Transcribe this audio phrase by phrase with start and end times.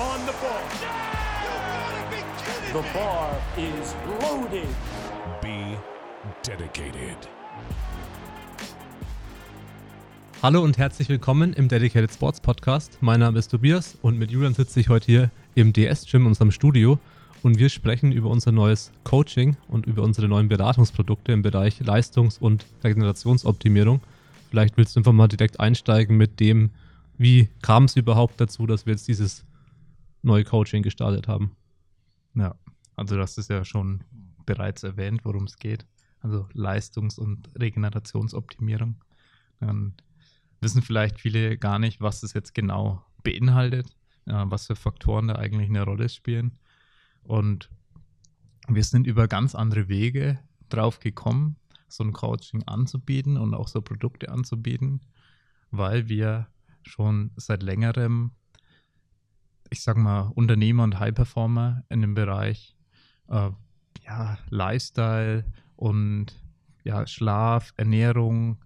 [0.00, 0.62] on the ball.
[2.72, 4.68] The bar is loaded.
[5.42, 5.76] Be
[6.42, 7.18] dedicated.
[10.42, 12.96] Hallo und herzlich willkommen im Dedicated Sports Podcast.
[13.02, 16.98] Mein Name ist Tobias und mit Julian sitze ich heute hier im DS-Gym, unserem Studio.
[17.42, 22.38] Und wir sprechen über unser neues Coaching und über unsere neuen Beratungsprodukte im Bereich Leistungs-
[22.38, 24.00] und Regenerationsoptimierung.
[24.48, 26.70] Vielleicht willst du einfach mal direkt einsteigen mit dem,
[27.18, 29.44] wie kam es überhaupt dazu, dass wir jetzt dieses
[30.22, 31.56] neue Coaching gestartet haben?
[32.34, 32.54] Ja,
[32.96, 34.04] also das ist ja schon
[34.46, 35.86] bereits erwähnt, worum es geht.
[36.20, 38.96] Also Leistungs- und Regenerationsoptimierung.
[39.60, 39.94] Dann
[40.60, 43.96] wissen vielleicht viele gar nicht, was es jetzt genau beinhaltet,
[44.26, 46.58] äh, was für Faktoren da eigentlich eine Rolle spielen.
[47.22, 47.70] Und
[48.68, 51.56] wir sind über ganz andere Wege drauf gekommen,
[51.88, 55.00] so ein Coaching anzubieten und auch so Produkte anzubieten,
[55.70, 56.46] weil wir
[56.82, 58.32] schon seit längerem,
[59.70, 62.76] ich sag mal, Unternehmer und High-Performer in dem Bereich
[63.28, 63.50] äh,
[64.04, 65.44] ja, Lifestyle
[65.76, 66.26] und
[66.84, 68.58] ja, Schlaf, Ernährung,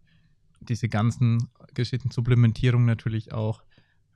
[0.61, 3.63] diese ganzen Geschichten, Supplementierung natürlich auch,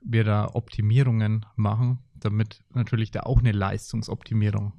[0.01, 4.73] wir da Optimierungen machen, damit natürlich da auch eine Leistungsoptimierung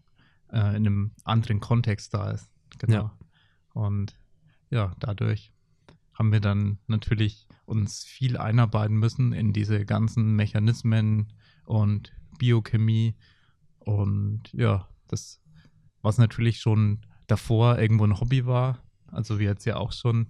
[0.50, 2.50] äh, in einem anderen Kontext da ist.
[2.78, 2.94] Genau.
[2.94, 3.18] Ja.
[3.74, 4.18] Und
[4.70, 5.52] ja, dadurch
[6.14, 11.32] haben wir dann natürlich uns viel einarbeiten müssen in diese ganzen Mechanismen
[11.64, 13.16] und Biochemie
[13.78, 15.40] und ja, das,
[16.02, 20.26] was natürlich schon davor irgendwo ein Hobby war, also wir jetzt ja auch schon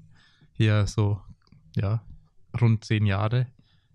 [0.52, 1.20] hier so,
[1.76, 2.04] ja,
[2.60, 3.46] rund zehn Jahre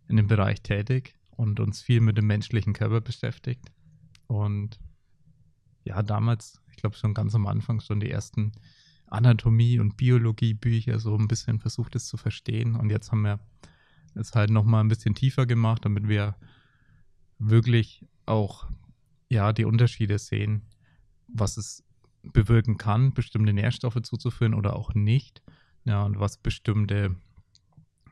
[0.08, 3.72] in dem Bereich tätig und uns viel mit dem menschlichen Körper beschäftigt.
[4.28, 4.80] Und
[5.84, 8.54] ja, damals, ich glaube schon ganz am Anfang, schon die ersten
[9.08, 12.76] Anatomie- und Biologie-Bücher so ein bisschen versucht, es zu verstehen.
[12.76, 13.40] Und jetzt haben wir
[14.16, 16.36] es halt nochmal ein bisschen tiefer gemacht, damit wir
[17.40, 18.68] wirklich auch
[19.30, 20.64] ja, die Unterschiede sehen,
[21.28, 21.84] was es
[22.24, 25.42] bewirken kann, bestimmte Nährstoffe zuzuführen oder auch nicht.
[25.84, 27.16] Ja, und was bestimmte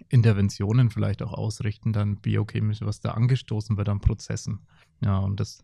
[0.09, 4.59] Interventionen vielleicht auch ausrichten, dann biochemisch, was da angestoßen wird an Prozessen.
[5.01, 5.63] Ja, und das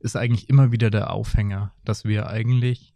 [0.00, 2.94] ist eigentlich immer wieder der Aufhänger, dass wir eigentlich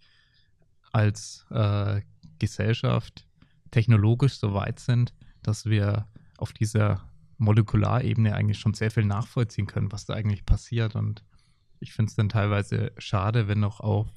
[0.92, 2.02] als äh,
[2.38, 3.26] Gesellschaft
[3.70, 7.08] technologisch so weit sind, dass wir auf dieser
[7.42, 10.94] Molekularebene eigentlich schon sehr viel nachvollziehen können, was da eigentlich passiert.
[10.94, 11.24] Und
[11.80, 14.08] ich finde es dann teilweise schade, wenn noch auf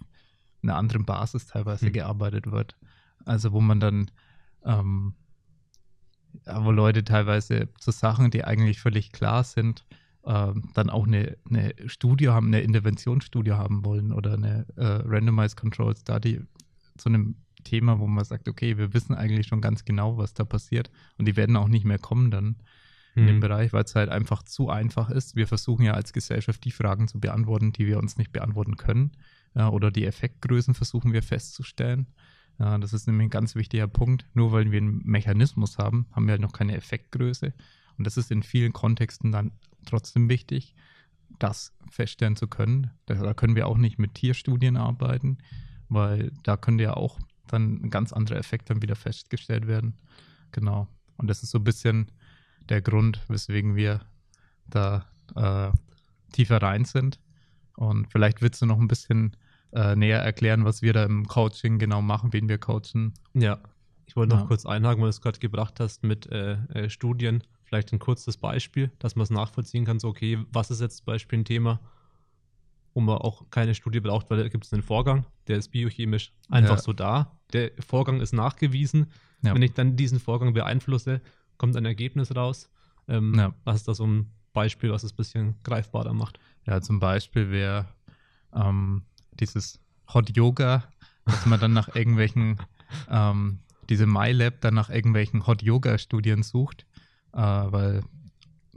[0.61, 1.93] einer anderen Basis teilweise Hm.
[1.93, 2.77] gearbeitet wird.
[3.25, 4.11] Also wo man dann,
[4.63, 5.15] ähm,
[6.45, 9.85] ja, wo Leute teilweise zu Sachen, die eigentlich völlig klar sind,
[10.25, 15.57] ähm, dann auch eine, eine Studie haben, eine Interventionsstudie haben wollen oder eine äh, Randomized
[15.57, 16.41] Control Study
[16.97, 20.43] zu einem Thema, wo man sagt, okay, wir wissen eigentlich schon ganz genau, was da
[20.43, 22.57] passiert und die werden auch nicht mehr kommen dann
[23.15, 23.39] in dem Hm.
[23.39, 25.35] Bereich, weil es halt einfach zu einfach ist.
[25.35, 29.11] Wir versuchen ja als Gesellschaft die Fragen zu beantworten, die wir uns nicht beantworten können.
[29.55, 32.07] Ja, oder die Effektgrößen versuchen wir festzustellen.
[32.59, 34.25] Ja, das ist nämlich ein ganz wichtiger Punkt.
[34.33, 37.53] Nur weil wir einen Mechanismus haben, haben wir halt noch keine Effektgröße.
[37.97, 39.51] Und das ist in vielen Kontexten dann
[39.85, 40.75] trotzdem wichtig,
[41.39, 42.91] das feststellen zu können.
[43.05, 45.37] Da, da können wir auch nicht mit Tierstudien arbeiten,
[45.87, 49.95] weil da könnte ja auch dann ein ganz anderer Effekt dann wieder festgestellt werden.
[50.51, 50.87] Genau.
[51.17, 52.11] Und das ist so ein bisschen
[52.69, 54.01] der Grund, weswegen wir
[54.67, 55.05] da
[55.35, 55.71] äh,
[56.31, 57.19] tiefer rein sind.
[57.75, 59.35] Und vielleicht willst du noch ein bisschen
[59.73, 63.13] äh, näher erklären, was wir da im Coaching genau machen, wen wir coachen.
[63.33, 63.59] Ja,
[64.05, 64.47] ich wollte noch Ja.
[64.47, 67.43] kurz einhaken, weil du es gerade gebracht hast mit äh, äh, Studien.
[67.63, 69.99] Vielleicht ein kurzes Beispiel, dass man es nachvollziehen kann.
[69.99, 71.79] So, okay, was ist jetzt zum Beispiel ein Thema,
[72.93, 76.31] wo man auch keine Studie braucht, weil da gibt es einen Vorgang, der ist biochemisch
[76.49, 76.81] einfach Ja.
[76.81, 77.37] so da.
[77.51, 79.07] Der Vorgang ist nachgewiesen.
[79.41, 79.53] Ja.
[79.53, 81.21] Wenn ich dann diesen Vorgang beeinflusse,
[81.57, 82.69] kommt ein Ergebnis raus.
[83.07, 83.53] Ähm, Ja.
[83.63, 86.39] Was ist da so ein Beispiel, was es ein bisschen greifbarer macht?
[86.65, 87.87] Ja, zum Beispiel wäre
[88.53, 89.03] ähm,
[89.39, 89.79] dieses
[90.13, 90.83] Hot Yoga,
[91.25, 92.57] dass man dann nach irgendwelchen,
[93.09, 96.85] ähm, diese MyLab dann nach irgendwelchen Hot Yoga Studien sucht,
[97.33, 98.01] äh, weil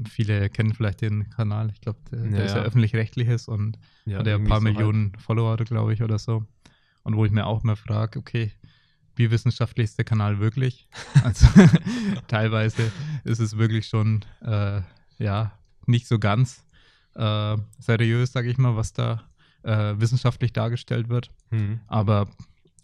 [0.06, 2.66] viele kennen vielleicht den Kanal, ich glaube, der, der Ja, ist ja ja.
[2.66, 4.74] öffentlich-rechtliches und Ja, hat ja ein paar so halt.
[4.76, 6.44] Millionen Follower, glaube ich, oder so.
[7.02, 8.52] Und wo ich mir auch mal frage, okay,
[9.18, 10.88] wie wissenschaftlich ist der Kanal wirklich?
[11.24, 11.46] Also
[12.28, 12.90] teilweise
[13.24, 14.80] ist es wirklich schon, äh,
[15.18, 15.52] ja,
[15.86, 16.64] nicht so ganz
[17.14, 19.28] äh, seriös, sage ich mal, was da
[19.62, 21.30] äh, wissenschaftlich dargestellt wird.
[21.50, 21.80] Hm.
[21.88, 22.28] Aber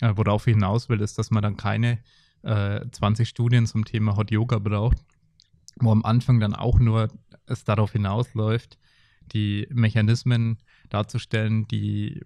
[0.01, 1.99] äh, worauf ich hinaus will, ist, dass man dann keine
[2.43, 4.99] äh, 20 Studien zum Thema Hot Yoga braucht,
[5.81, 7.09] wo am Anfang dann auch nur
[7.47, 8.79] es darauf hinausläuft,
[9.33, 10.59] die Mechanismen
[10.89, 12.23] darzustellen, die,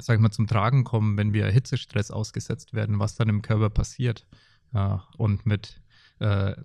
[0.00, 3.70] sag ich mal, zum Tragen kommen, wenn wir Hitzestress ausgesetzt werden, was dann im Körper
[3.70, 4.26] passiert.
[4.72, 5.80] Ja, und mit
[6.18, 6.56] äh,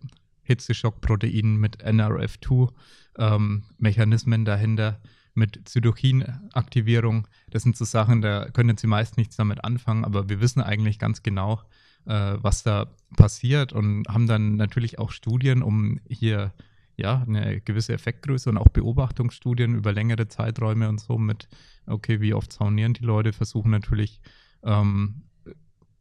[0.43, 4.99] Hitzeschockproteinen mit NRF2-Mechanismen dahinter,
[5.33, 7.27] mit Zytokinaktivierung.
[7.49, 10.99] Das sind so Sachen, da können Sie meist nichts damit anfangen, aber wir wissen eigentlich
[10.99, 11.61] ganz genau,
[12.05, 16.51] äh, was da passiert und haben dann natürlich auch Studien, um hier
[16.97, 21.47] ja, eine gewisse Effektgröße und auch Beobachtungsstudien über längere Zeiträume und so mit,
[21.85, 24.21] okay, wie oft saunieren die Leute, versuchen natürlich,
[24.63, 25.23] ähm,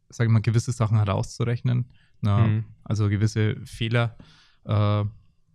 [0.09, 1.85] sag ich mal, gewisse Sachen herauszurechnen.
[2.21, 2.65] Na, Mhm.
[2.83, 4.17] Also gewisse Fehler
[4.65, 5.03] äh,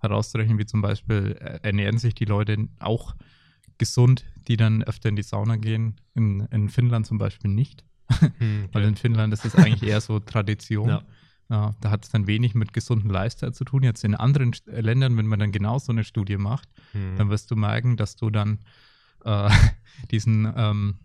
[0.01, 3.15] herauszurechnen, wie zum Beispiel, äh, ernähren sich die Leute auch
[3.79, 5.97] gesund, die dann öfter in die Sauna gehen.
[6.15, 7.85] In, in Finnland zum Beispiel nicht.
[8.39, 10.89] Hm, Weil in Finnland ist es eigentlich eher so Tradition.
[10.89, 11.03] Ja.
[11.49, 13.83] Ja, da hat es dann wenig mit gesundem Lifestyle zu tun.
[13.85, 17.17] Jetzt in anderen äh, Ländern, wenn man dann genau so eine Studie macht, Hm.
[17.17, 18.59] dann wirst du merken, dass du dann
[19.25, 19.49] äh,
[20.11, 20.97] diesen ähm,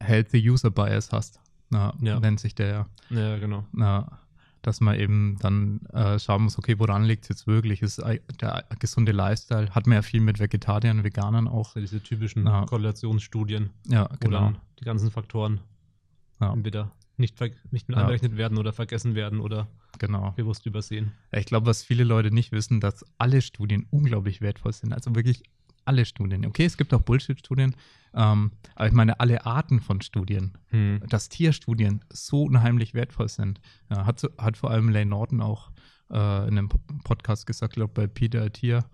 [0.00, 1.40] Healthy User Bias hast.
[1.70, 2.20] Na, Ja.
[2.20, 2.86] Nennt sich der ja.
[3.10, 3.64] ja, genau.
[3.72, 4.18] Na,
[4.62, 7.82] dass man eben dann äh, schauen muss, okay, woran liegt es jetzt wirklich?
[7.82, 7.98] Ist
[8.40, 9.70] der gesunde Lifestyle?
[9.70, 11.72] Hat man ja viel mit Vegetariern, Veganern auch.
[11.72, 12.64] So diese typischen Ja.
[12.66, 14.38] Korrelationsstudien, Ja, genau.
[14.52, 15.60] dann die ganzen Faktoren
[16.40, 18.02] Ja, entweder nicht, nicht mit Ja.
[18.02, 19.68] einberechnet werden oder vergessen werden oder
[19.98, 20.32] genau.
[20.32, 21.12] bewusst übersehen.
[21.32, 24.92] Ich glaube, was viele Leute nicht wissen, dass alle Studien unglaublich wertvoll sind.
[24.92, 25.42] Also wirklich
[25.84, 26.46] alle Studien.
[26.46, 27.74] Okay, es gibt auch Bullshit-Studien,
[28.14, 30.52] ähm, aber ich meine alle Arten von Studien.
[30.68, 31.00] Hm.
[31.08, 33.60] Dass Tierstudien so unheimlich wertvoll sind.
[33.90, 35.70] Ja, hat, hat vor allem Lane Norton auch
[36.10, 38.84] äh, in einem Po- Podcast gesagt, glaube bei Peter Tier.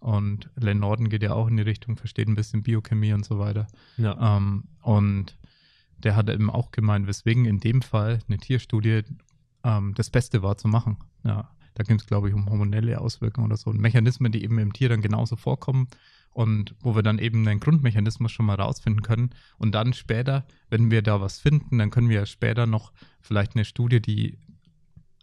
[0.00, 3.38] Und Lane Norton geht ja auch in die Richtung, versteht ein bisschen Biochemie und so
[3.38, 3.68] weiter.
[3.98, 4.36] Ja.
[4.36, 5.38] Ähm, und
[6.04, 9.02] der hat eben auch gemeint, weswegen in dem Fall eine Tierstudie
[9.64, 10.98] ähm, das Beste war zu machen.
[11.24, 13.70] Ja, da ging es, glaube ich, um hormonelle Auswirkungen oder so.
[13.70, 15.88] Und Mechanismen, die eben im Tier dann genauso vorkommen
[16.32, 19.30] und wo wir dann eben einen Grundmechanismus schon mal rausfinden können.
[19.58, 23.54] Und dann später, wenn wir da was finden, dann können wir ja später noch vielleicht
[23.54, 24.38] eine Studie, die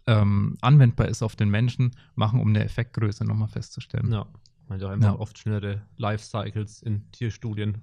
[0.06, 4.10] ähm, anwendbar ist auf den Menschen, machen, um eine Effektgröße nochmal festzustellen.
[4.12, 4.26] Ja.
[4.68, 7.82] Man hat ja oft schnellere Life-Cycles in Tierstudien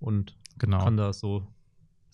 [0.00, 0.84] und Genau.
[0.84, 1.46] kann da so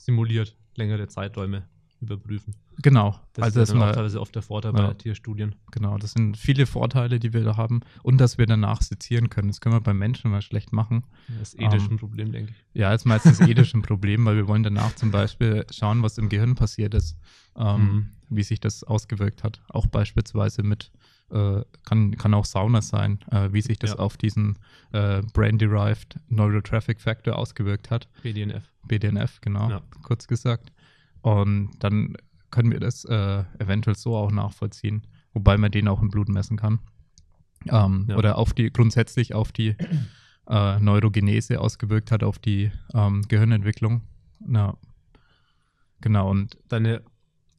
[0.00, 1.68] simuliert längere Zeiträume
[2.00, 2.54] überprüfen.
[2.82, 3.20] Genau.
[3.34, 4.86] Das also ist ja das dann auch teilweise oft der Vorteil Ja.
[4.86, 5.54] bei Tierstudien.
[5.70, 9.48] Genau, das sind viele Vorteile, die wir da haben und dass wir danach sezieren können.
[9.48, 11.04] Das können wir beim Menschen mal schlecht machen.
[11.38, 12.80] Das ist ethisch Ähm, ein Problem, denke ich.
[12.80, 16.30] Ja, ist meistens ethisch ein Problem, weil wir wollen danach zum Beispiel schauen, was im
[16.30, 17.18] Gehirn passiert ist,
[17.54, 18.08] ähm, Mhm.
[18.30, 19.60] wie sich das ausgewirkt hat.
[19.68, 20.90] Auch beispielsweise mit,
[21.30, 23.96] äh, kann, kann auch Sauna sein, äh, wie sich das Ja.
[23.98, 24.58] auf diesen
[24.92, 28.08] äh, Brain-Derived Neurotraffic Factor ausgewirkt hat.
[28.22, 28.64] BDNF.
[28.86, 29.82] BDNF, genau, Ja.
[30.02, 30.72] kurz gesagt.
[31.22, 32.16] Und dann
[32.50, 36.56] können wir das äh, eventuell so auch nachvollziehen, wobei man den auch im Blut messen
[36.56, 36.80] kann.
[37.68, 38.16] Ähm, Ja.
[38.16, 39.76] Oder auf die, grundsätzlich auf die
[40.48, 44.02] äh, Neurogenese ausgewirkt hat, auf die ähm, Gehirnentwicklung.
[44.48, 44.74] Ja.
[46.00, 47.02] Genau, und Deine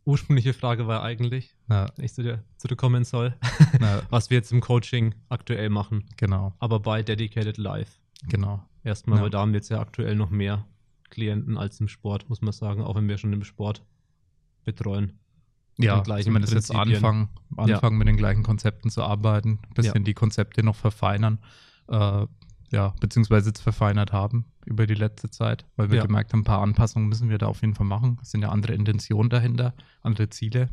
[0.06, 3.36] ursprüngliche Frage war eigentlich, ja, wenn ich zu dir zurückkommen soll,
[3.81, 7.94] ja, was wir jetzt im Coaching aktuell machen, genau, aber bei Dedicated Life.
[8.27, 8.63] genau.
[8.83, 9.24] Erstmal, Ja.
[9.24, 10.65] weil da haben wir jetzt ja aktuell noch mehr
[11.12, 13.83] Klienten als im Sport, muss man sagen, auch wenn wir schon im Sport
[14.63, 15.19] betreuen.
[15.77, 16.95] Ja, den gleichen zumindest jetzt Prinzipien.
[16.95, 17.75] anfangen, Ja.
[17.75, 21.39] anfangen mit den gleichen Konzepten zu arbeiten, bisschen die Konzepte noch verfeinern,
[21.89, 22.25] äh,
[22.71, 26.06] ja, beziehungsweise jetzt verfeinert haben über die letzte Zeit, weil wir Ja.
[26.06, 28.18] gemerkt haben, ein paar Anpassungen müssen wir da auf jeden Fall machen.
[28.21, 30.69] Es sind ja andere Intentionen dahinter, andere Ziele.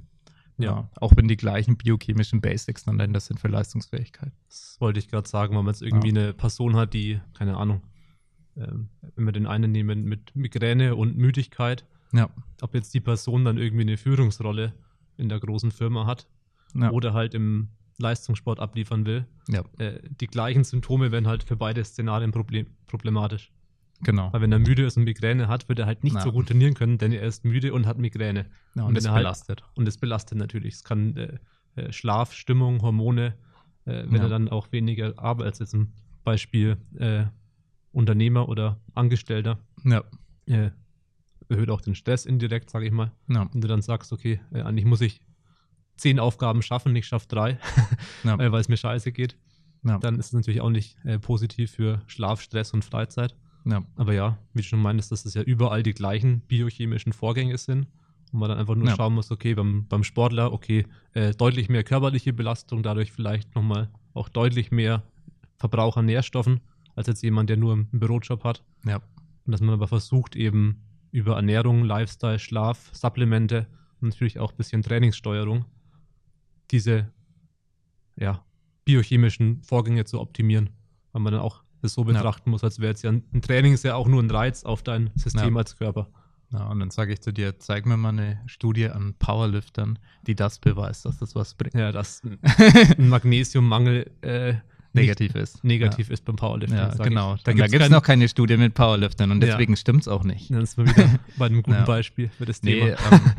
[0.61, 0.91] Ja.
[1.01, 4.33] auch wenn die gleichen biochemischen Basics dann dahinter sind für Leistungsfähigkeit.
[4.49, 7.81] Das wollte ich gerade sagen, weil man jetzt irgendwie eine Person hat, die, keine Ahnung,
[8.57, 12.29] ähm, wenn wir den einen nehmen mit Migräne und Müdigkeit, Ja,
[12.61, 14.73] ob jetzt die Person dann irgendwie eine Führungsrolle
[15.17, 16.27] in der großen Firma hat
[16.75, 21.57] ja, oder halt im Leistungssport abliefern will, ja äh, die gleichen Symptome werden halt für
[21.57, 23.51] beide Szenarien problem problematisch.
[24.03, 24.33] genau.
[24.33, 26.21] Weil wenn er müde ist und Migräne hat, wird er halt nicht Ja.
[26.23, 28.47] so gut trainieren können, denn er ist müde und hat Migräne.
[28.77, 29.63] Ja, und und das er halt- belastet.
[29.75, 30.75] Und das belastet natürlich.
[30.75, 31.39] Es kann äh,
[31.75, 33.35] äh, Schlaf, Stimmung, Hormone,
[33.85, 34.23] äh, wenn Ja.
[34.25, 35.93] er dann auch weniger arbeitet, als jetzt zum
[36.25, 37.25] Beispiel äh,
[37.93, 40.05] Unternehmer oder Angestellter, Ja,
[40.47, 40.71] äh,
[41.49, 43.11] erhöht auch den Stress indirekt, sage ich mal.
[43.29, 45.21] ja, Wenn du dann sagst, okay, äh, eigentlich muss ich
[45.99, 47.59] zehn Aufgaben schaffen, ich schaffe drei,
[48.25, 49.37] ja, äh, weil es mir scheiße geht,
[49.85, 53.37] ja, dann ist es natürlich auch nicht äh, positiv für Schlaf, Stress und Freizeit.
[53.65, 57.59] ja, Aber ja, wie du schon meintest, dass es ja überall die gleichen biochemischen Vorgänge
[57.59, 57.87] sind.
[58.33, 61.83] Und man dann einfach nur schauen muss, okay, beim, beim Sportler, okay, äh, deutlich mehr
[61.83, 65.03] körperliche Belastung, dadurch vielleicht nochmal auch deutlich mehr
[65.57, 66.61] Verbrauch an Nährstoffen,
[66.95, 68.63] als jetzt jemand, der nur einen Bürojob hat.
[68.85, 68.97] ja,
[69.47, 73.67] Und dass man aber versucht, eben über Ernährung, Lifestyle, Schlaf, Supplemente
[74.01, 75.65] und natürlich auch ein bisschen Trainingssteuerung,
[76.71, 77.11] diese
[78.17, 78.45] ja,
[78.85, 80.71] biochemischen Vorgänge zu optimieren.
[81.13, 82.09] Weil man dann auch das so Ja.
[82.09, 84.65] betrachten muss, als wäre jetzt ja ein, ein Training ist ja auch nur ein Reiz
[84.65, 85.59] auf dein System Ja.
[85.59, 86.09] als Körper.
[86.53, 90.35] Ja, und dann sage ich zu dir, zeig mir mal eine Studie an Powerliftern, die
[90.35, 91.75] das beweist, dass das was bringt.
[91.75, 92.23] Ja, dass
[92.99, 94.55] ein Magnesiummangel äh,
[94.95, 95.63] Negativ ist.
[95.63, 96.77] negativ ist beim Powerlifting.
[96.79, 97.35] Ja, genau.
[97.35, 97.43] Ich.
[97.43, 99.51] Da gibt es kein- noch keine Studie mit Powerliftern und Ja.
[99.51, 100.51] deswegen stimmt es auch nicht.
[100.51, 101.85] Dann sind wir wieder bei einem guten Ja.
[101.85, 102.97] Beispiel für das Nee, Thema.
[103.13, 103.31] ähm, no-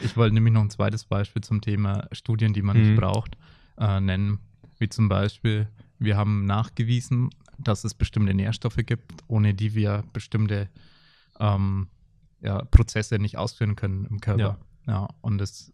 [0.00, 2.82] ich wollte nämlich noch ein zweites Beispiel zum Thema Studien, die man Mhm.
[2.82, 3.36] nicht braucht,
[3.78, 4.38] äh, nennen.
[4.78, 10.68] Wie zum Beispiel, wir haben nachgewiesen, dass es bestimmte Nährstoffe gibt, ohne die wir bestimmte
[11.40, 11.88] ähm,
[12.40, 14.58] ja, Prozesse nicht ausführen können im Körper.
[14.86, 15.72] Ja, und das,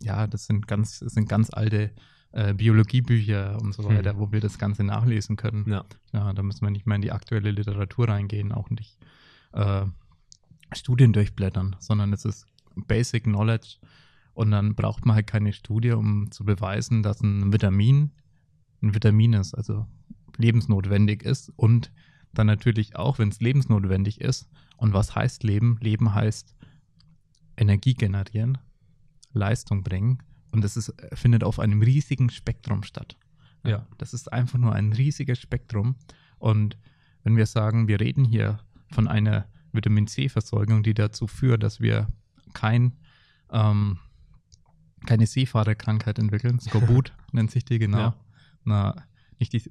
[0.00, 1.90] ja, das sind ganz, das sind ganz alte
[2.32, 3.96] äh, Biologiebücher und so Mhm.
[3.96, 5.64] weiter, wo wir das Ganze nachlesen können.
[5.68, 5.84] Ja.
[6.12, 8.98] Ja, da müssen wir nicht mehr in die aktuelle Literatur reingehen, auch nicht
[9.52, 9.84] äh,
[10.72, 13.76] Studien durchblättern, sondern es ist Basic Knowledge
[14.32, 18.10] und dann braucht man halt keine Studie, um zu beweisen, dass ein Vitamin
[18.82, 19.86] ein Vitamin ist, also
[20.36, 21.90] lebensnotwendig ist und
[22.32, 24.48] dann natürlich auch, wenn es lebensnotwendig ist.
[24.76, 25.78] Und was heißt Leben?
[25.80, 26.54] Leben heißt
[27.56, 28.58] Energie generieren,
[29.32, 30.18] Leistung bringen
[30.50, 33.16] und das ist, findet auf einem riesigen Spektrum statt.
[33.64, 33.86] Ja.
[33.98, 35.96] Das ist einfach nur ein riesiges Spektrum.
[36.38, 36.78] Und
[37.22, 38.60] wenn wir sagen, wir reden hier
[38.92, 42.06] von einer Vitamin C-Versorgung, die dazu führt, dass wir
[42.54, 42.92] kein,
[43.52, 43.98] ähm,
[45.06, 47.98] keine Seefahrerkrankheit entwickeln, Skorbut nennt sich die genau.
[47.98, 48.14] Ja.
[48.64, 48.94] Na,
[49.38, 49.62] nicht die,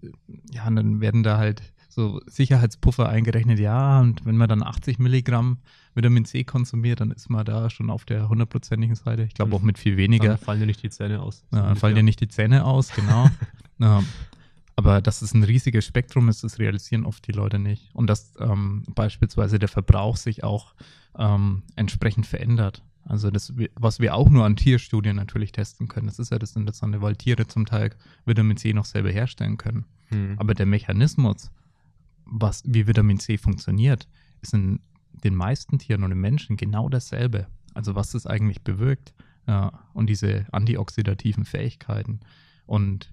[0.51, 4.99] ja, und dann werden da halt so Sicherheitspuffer eingerechnet, ja, und wenn man dann 80
[4.99, 5.59] Milligramm
[5.95, 9.23] Vitamin C konsumiert, dann ist man da schon auf der hundertprozentigen Seite.
[9.23, 9.55] Ich glaube Mhm.
[9.55, 10.29] auch mit viel weniger.
[10.29, 11.43] Dann fallen dir nicht die Zähne aus.
[11.51, 13.29] Ja, fallen dir nicht die Zähne aus, genau.
[13.79, 14.01] ja,
[14.75, 17.93] aber dass es ein riesiges Spektrum ist, das realisieren oft die Leute nicht.
[17.93, 20.73] Und dass ähm, beispielsweise der Verbrauch sich auch
[21.17, 22.83] ähm, entsprechend verändert.
[23.05, 26.07] Also das, was wir auch nur an Tierstudien natürlich testen können.
[26.07, 27.91] Das ist ja das Interessante, weil Tiere zum Teil
[28.25, 29.85] Vitamin C noch selber herstellen können.
[30.07, 30.35] Hm.
[30.37, 31.51] Aber der Mechanismus,
[32.25, 34.07] was, wie Vitamin C funktioniert,
[34.41, 34.79] ist in
[35.23, 37.47] den meisten Tieren und im Menschen genau dasselbe.
[37.73, 39.13] Also was es eigentlich bewirkt
[39.47, 42.21] ja, und diese antioxidativen Fähigkeiten
[42.65, 43.11] und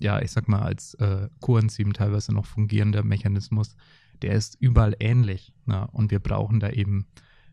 [0.00, 3.76] ja, ich sag mal, als äh, Coenzym teilweise noch fungierender Mechanismus,
[4.22, 5.52] der ist überall ähnlich.
[5.66, 7.06] Ja, und wir brauchen da eben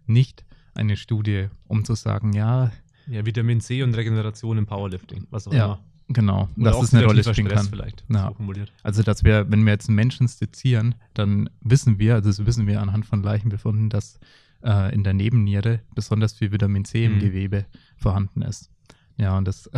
[0.05, 2.71] nicht eine Studie, um zu sagen, ja,
[3.07, 5.27] ja, Vitamin C und Regeneration im Powerlifting.
[5.29, 5.79] Was auch ja, immer.
[6.09, 7.67] genau, Oder dass es eine Rolle spielen kann.
[7.69, 8.03] vielleicht.
[8.09, 8.33] Ja.
[8.37, 8.53] So.
[8.83, 12.67] Also, dass wir, wenn wir jetzt einen Menschen skizzieren, dann wissen wir, also das wissen
[12.67, 14.19] wir anhand von Leichenbefunden, dass
[14.63, 17.19] äh, in der Nebenniere besonders viel Vitamin C im Mhm.
[17.19, 18.69] Gewebe vorhanden ist.
[19.17, 19.69] Ja, und das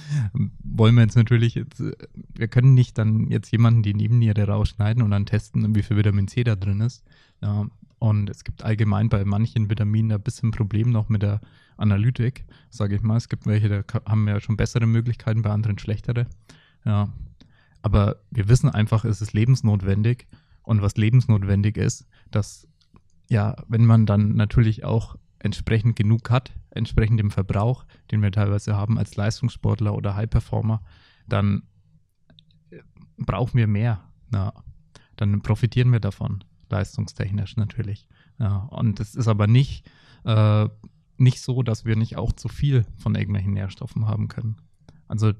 [0.64, 1.92] wollen wir jetzt natürlich, jetzt, äh,
[2.34, 6.26] wir können nicht dann jetzt jemanden die Nebenniere rausschneiden und dann testen, wie viel Vitamin
[6.26, 7.04] C da drin ist.
[7.42, 7.66] Ja,
[7.98, 11.40] und es gibt allgemein bei manchen Vitaminen ein bisschen Problem noch mit der
[11.76, 13.16] Analytik, sage ich mal.
[13.16, 16.26] Es gibt welche, da haben wir schon bessere Möglichkeiten, bei anderen schlechtere.
[16.84, 17.12] Ja,
[17.82, 20.26] aber wir wissen einfach, es ist lebensnotwendig.
[20.62, 22.68] Und was lebensnotwendig ist, dass,
[23.28, 28.76] ja, wenn man dann natürlich auch entsprechend genug hat, entsprechend dem Verbrauch, den wir teilweise
[28.76, 30.82] haben als Leistungssportler oder High-Performer,
[31.26, 31.62] dann
[32.70, 32.78] äh,
[33.18, 34.02] brauchen wir mehr.
[34.32, 34.52] Ja,
[35.16, 38.08] dann profitieren wir davon, leistungstechnisch natürlich.
[38.38, 39.88] Ja, und es ist aber nicht,
[40.24, 40.68] äh,
[41.16, 44.56] nicht so, dass wir nicht auch zu viel von irgendwelchen Nährstoffen haben können.
[45.08, 45.32] Also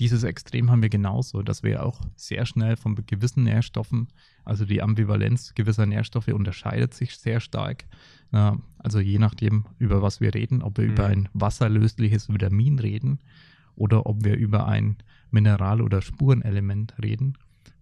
[0.00, 4.08] dieses Extrem haben wir genauso, dass wir auch sehr schnell von gewissen Nährstoffen,
[4.44, 7.84] also die Ambivalenz gewisser Nährstoffe unterscheidet sich sehr stark.
[8.78, 10.90] Also je nachdem, über was wir reden, ob wir Mhm.
[10.92, 13.20] über ein wasserlösliches Vitamin reden
[13.76, 14.96] oder ob wir über ein
[15.30, 17.38] Mineral- oder Spurenelement reden.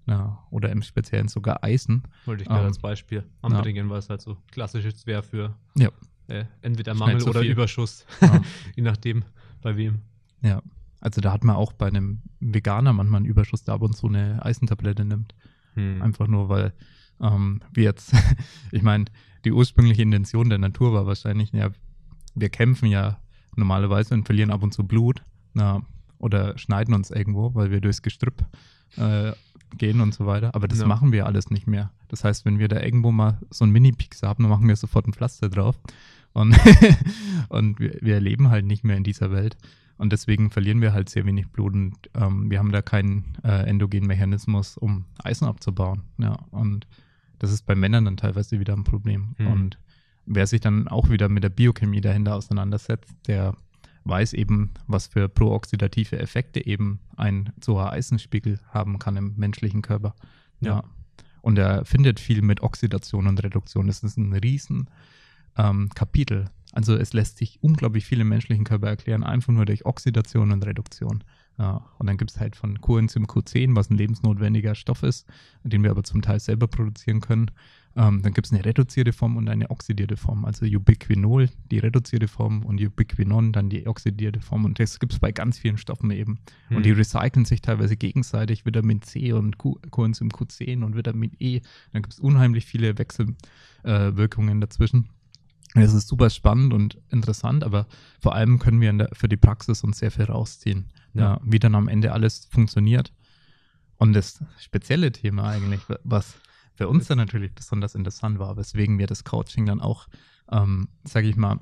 [0.06, 2.02] Ja, oder im Speziellen sogar Eisen.
[2.24, 3.24] Wollte ich gerade Ähm, als Beispiel ja.
[3.40, 5.90] anbringen, weil es halt so klassisch jetzt wäre für Ja.
[6.26, 7.52] äh, entweder Mangel oder viel.
[7.52, 8.04] Überschuss.
[8.20, 8.42] Ja.
[8.76, 9.22] Je nachdem,
[9.62, 10.00] bei wem.
[10.42, 10.60] Ja,
[11.02, 14.06] also da hat man auch bei einem Veganer manchmal einen Überschuss, der ab und zu
[14.06, 15.34] eine Eisentablette nimmt.
[15.74, 16.00] Hm.
[16.00, 16.72] Einfach nur, weil
[17.20, 18.14] ähm, wir jetzt,
[18.70, 19.06] ich meine,
[19.44, 21.70] die ursprüngliche Intention der Natur war wahrscheinlich, ja,
[22.34, 23.18] wir kämpfen ja
[23.56, 25.22] normalerweise und verlieren ab und zu Blut
[25.54, 25.82] na,
[26.18, 28.46] oder schneiden uns irgendwo, weil wir durchs Gestrüpp
[28.96, 29.32] äh,
[29.76, 30.54] gehen und so weiter.
[30.54, 30.86] Aber das Ja.
[30.86, 31.90] machen wir alles nicht mehr.
[32.08, 35.06] Das heißt, wenn wir da irgendwo mal so einen Mini-Pixel haben, dann machen wir sofort
[35.06, 35.78] ein Pflaster drauf.
[36.32, 36.56] Und,
[37.48, 39.56] und wir, wir leben halt nicht mehr in dieser Welt.
[40.02, 43.68] Und deswegen verlieren wir halt sehr wenig Blut und ähm, wir haben da keinen äh,
[43.68, 46.02] endogenen Mechanismus, um Eisen abzubauen.
[46.18, 46.88] Ja, und
[47.38, 49.36] das ist bei Männern dann teilweise wieder ein Problem.
[49.38, 49.46] Mhm.
[49.46, 49.78] Und
[50.26, 53.54] wer sich dann auch wieder mit der Biochemie dahinter auseinandersetzt, der
[54.02, 59.82] weiß eben, was für prooxidative Effekte eben ein zu hoher Eisenspiegel haben kann im menschlichen
[59.82, 60.16] Körper.
[60.58, 60.78] Ja.
[60.78, 60.84] Ja.
[61.42, 63.86] Und er findet viel mit Oxidation und Reduktion.
[63.86, 64.90] Das ist ein riesen
[65.56, 66.46] ähm, Kapitel.
[66.72, 70.66] Also es lässt sich unglaublich viel im menschlichen Körper erklären, einfach nur durch Oxidation und
[70.66, 71.22] Reduktion.
[71.58, 75.26] Ja, und dann gibt es halt von Coenzym Q10, was ein lebensnotwendiger Stoff ist,
[75.62, 77.50] den wir aber zum Teil selber produzieren können,
[77.94, 80.46] Ähm, dann gibt es eine reduzierte Form und eine oxidierte Form.
[80.46, 84.64] Also Ubiquinol, die reduzierte Form und Ubiquinon, dann die oxidierte Form.
[84.64, 86.38] Und das gibt es bei ganz vielen Stoffen eben.
[86.68, 86.78] Hm.
[86.78, 91.60] Und die recyceln sich teilweise gegenseitig, Vitamin C und Q, Coenzym Q10 und Vitamin E.
[91.92, 95.10] Dann gibt es unheimlich viele Wechselwirkungen äh, dazwischen.
[95.74, 97.86] Es ist super spannend und interessant, aber
[98.20, 101.22] vor allem können wir der, für die Praxis uns sehr viel rausziehen, Ja.
[101.22, 101.40] ja.
[101.44, 103.12] wie dann am Ende alles funktioniert.
[103.96, 106.34] Und das spezielle Thema eigentlich, was
[106.74, 110.08] für uns dann natürlich besonders interessant war, weswegen wir das Coaching dann auch,
[110.50, 111.60] ähm, sage ich mal, ein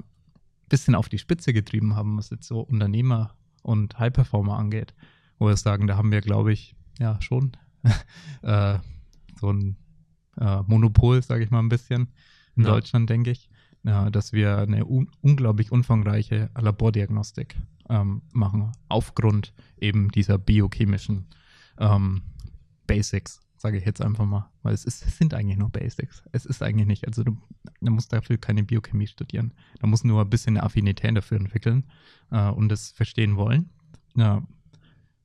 [0.69, 4.95] bisschen auf die Spitze getrieben haben, was jetzt so Unternehmer und High-Performer angeht,
[5.39, 7.53] wo wir sagen, da haben wir, glaube ich, ja schon
[8.43, 8.79] äh,
[9.39, 9.77] so ein
[10.39, 12.09] äh, Monopol, sage ich mal ein bisschen,
[12.57, 12.71] in Ja.
[12.71, 13.50] Deutschland, denke ich,
[13.83, 17.57] ja, dass wir eine un unglaublich umfangreiche Labordiagnostik
[17.89, 21.27] ähm, machen, aufgrund eben dieser biochemischen
[21.79, 22.23] ähm,
[22.87, 24.51] Basics, sage ich jetzt einfach mal.
[24.63, 26.23] Weil es, ist, es sind eigentlich nur Basics.
[26.33, 27.37] Es ist eigentlich nicht, also du,
[27.81, 29.53] du musst dafür keine Biochemie studieren.
[29.81, 31.87] Da musst nur ein bisschen eine Affinität dafür entwickeln
[32.31, 33.71] äh, und das verstehen wollen.
[34.15, 34.43] Ja.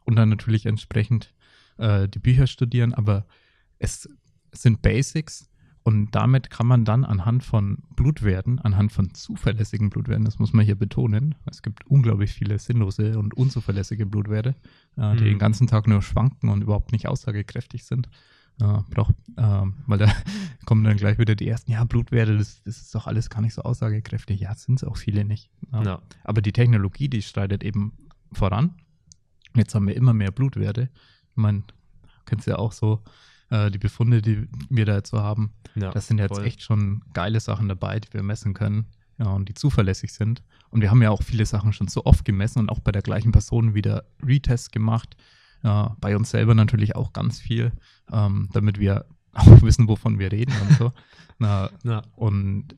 [0.05, 1.33] Und dann natürlich entsprechend
[1.77, 3.25] äh, die Bücher studieren, aber
[3.79, 4.07] es
[4.51, 5.49] sind Basics
[5.85, 10.65] und damit kann man dann anhand von Blutwerten, anhand von zuverlässigen Blutwerten, das muss man
[10.65, 14.55] hier betonen, es gibt unglaublich viele sinnlose und unzuverlässige Blutwerte,
[14.97, 15.25] äh, die Mhm.
[15.29, 18.09] den ganzen Tag nur schwanken und überhaupt nicht aussagekräftig sind.
[18.59, 20.07] Äh, braucht, äh, weil da
[20.65, 23.53] kommen dann gleich wieder die ersten, ja, Blutwerte, das, das ist doch alles gar nicht
[23.53, 24.39] so aussagekräftig.
[24.39, 25.51] Ja, sind es auch viele nicht.
[25.71, 26.01] Ja.
[26.23, 27.93] Aber die Technologie, die schreitet eben
[28.31, 28.73] voran.
[29.55, 30.89] Jetzt haben wir immer mehr Blutwerte.
[31.29, 31.63] Ich meine,
[32.25, 33.03] kennst ja auch so
[33.49, 35.53] äh, die Befunde, die wir da jetzt so haben.
[35.75, 36.45] Ja, Das sind jetzt voll.
[36.45, 38.85] echt schon geile Sachen dabei, die wir messen können.
[39.17, 40.43] Ja, und die zuverlässig sind.
[40.69, 43.01] Und wir haben ja auch viele Sachen schon so oft gemessen und auch bei der
[43.01, 45.15] gleichen Person wieder Retests gemacht.
[45.63, 47.71] Ja, bei uns selber natürlich auch ganz viel,
[48.11, 50.91] ähm, damit wir auch wissen, wovon wir reden und so.
[51.39, 52.03] Na, Ja.
[52.15, 52.75] und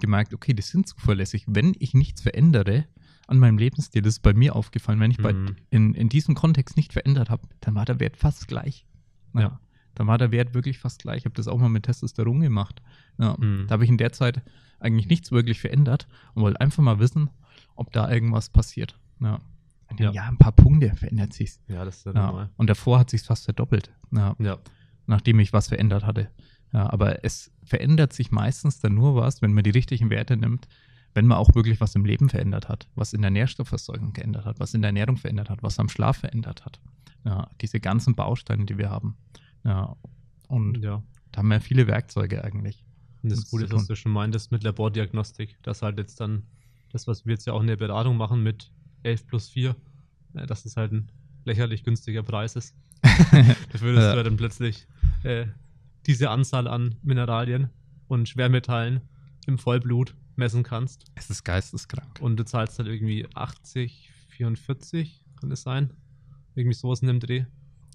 [0.00, 1.44] gemerkt, okay, die sind zuverlässig.
[1.48, 2.86] Wenn ich nichts verändere
[3.26, 5.56] an meinem Lebensstil, das ist bei mir aufgefallen, wenn ich bei, Mhm.
[5.70, 8.86] in, in diesem Kontext nicht verändert habe, dann war der Wert fast gleich.
[9.34, 9.58] Ja.
[9.94, 11.18] Dann war der Wert wirklich fast gleich.
[11.18, 12.82] Ich habe das auch mal mit Testosteron gemacht.
[13.18, 13.36] Ja.
[13.38, 13.66] Mhm.
[13.68, 14.42] Da habe ich in der Zeit
[14.78, 17.30] eigentlich nichts wirklich verändert und wollte einfach mal wissen,
[17.74, 18.98] ob da irgendwas passiert.
[19.20, 19.38] Ja,
[19.98, 20.10] Ja.
[20.12, 20.22] ja.
[20.28, 21.60] ein paar Punkte verändert sich's.
[21.68, 22.50] Ja, das ist ja normal.
[22.56, 23.92] Und davor hat sich fast verdoppelt.
[24.10, 24.58] Ja
[25.10, 26.30] nachdem ich was verändert hatte.
[26.72, 30.68] Ja, aber es verändert sich meistens dann nur was, wenn man die richtigen Werte nimmt,
[31.14, 34.60] wenn man auch wirklich was im Leben verändert hat, was in der Nährstoffversorgung geändert hat,
[34.60, 36.80] was in der Ernährung verändert hat, was am Schlaf verändert hat.
[37.24, 39.16] Ja, diese ganzen Bausteine, die wir haben.
[39.64, 39.96] Ja,
[40.48, 41.02] und ja.
[41.32, 42.84] da haben wir viele Werkzeuge eigentlich.
[43.22, 46.44] Und das Das Gute ist, was du schon meintest mit Labordiagnostik, dass halt jetzt dann
[46.90, 49.76] das, was wir jetzt ja auch in der Beratung machen mit 11 plus 4,
[50.34, 51.10] äh, dass es halt ein
[51.44, 52.74] lächerlich günstiger Preis ist.
[53.02, 54.14] Dafür, dass Ja.
[54.14, 54.86] du dann plötzlich
[55.22, 55.46] äh,
[56.06, 57.70] diese Anzahl an Mineralien
[58.08, 59.00] und Schwermetallen
[59.46, 61.04] im Vollblut messen kannst.
[61.14, 62.18] Es ist geisteskrank.
[62.20, 65.90] Und du zahlst dann irgendwie 80, 44, kann es sein?
[66.54, 67.44] Irgendwie sowas in dem Dreh.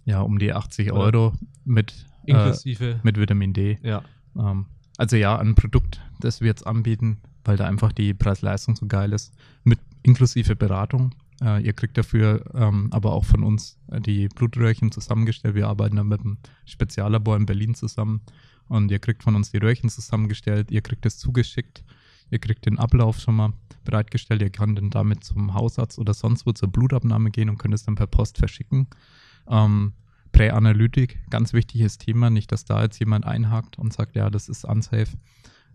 [0.05, 1.33] Ja, um die 80 Oder- Euro
[1.65, 2.99] mit, äh, Inklusive.
[3.03, 3.79] mit Vitamin D.
[3.83, 4.03] ja.
[4.37, 4.65] Ähm,
[4.97, 9.11] also ja, ein Produkt, das wir jetzt anbieten, weil da einfach die Preis-Leistung so geil
[9.11, 11.13] ist, mit inklusive Beratung.
[11.41, 15.55] Äh, ihr kriegt dafür ähm, aber auch von uns äh, die Blutröhrchen zusammengestellt.
[15.55, 18.21] Wir arbeiten dann mit einem Speziallabor in Berlin zusammen
[18.69, 21.83] und ihr kriegt von uns die Röhrchen zusammengestellt, ihr kriegt es zugeschickt,
[22.31, 26.45] ihr kriegt den Ablauf schon mal bereitgestellt, ihr könnt dann damit zum Hausarzt oder sonst
[26.45, 28.87] wo zur Blutabnahme gehen und könnt es dann per Post verschicken.
[29.47, 29.93] Ähm,
[30.31, 34.65] Präanalytik, ganz wichtiges Thema, nicht, dass da jetzt jemand einhakt und sagt, ja, das ist
[34.65, 35.17] unsafe.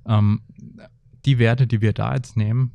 [0.07, 0.43] Ähm,
[1.25, 2.73] die Werte, die wir da jetzt nehmen,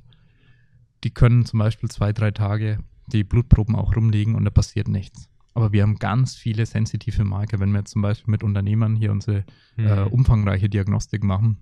[1.03, 5.29] die können zum Beispiel zwei, drei Tage die Blutproben auch rumliegen und da passiert nichts.
[5.53, 9.11] Aber wir haben ganz viele sensitive Marker, wenn wir jetzt zum Beispiel mit Unternehmern hier
[9.11, 9.45] unsere
[9.77, 10.07] äh, Mhm.
[10.07, 11.59] umfangreiche Diagnostik machen,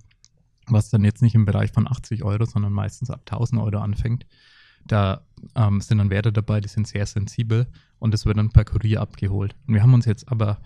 [0.68, 4.26] was dann jetzt nicht im Bereich von 80 Euro, sondern meistens ab 1000 Euro anfängt.
[4.86, 5.22] Da
[5.56, 7.68] ähm, sind dann Werte dabei, die sind sehr sensibel
[8.04, 9.56] und das wird dann per Kurier abgeholt.
[9.66, 10.60] Und wir haben uns jetzt aber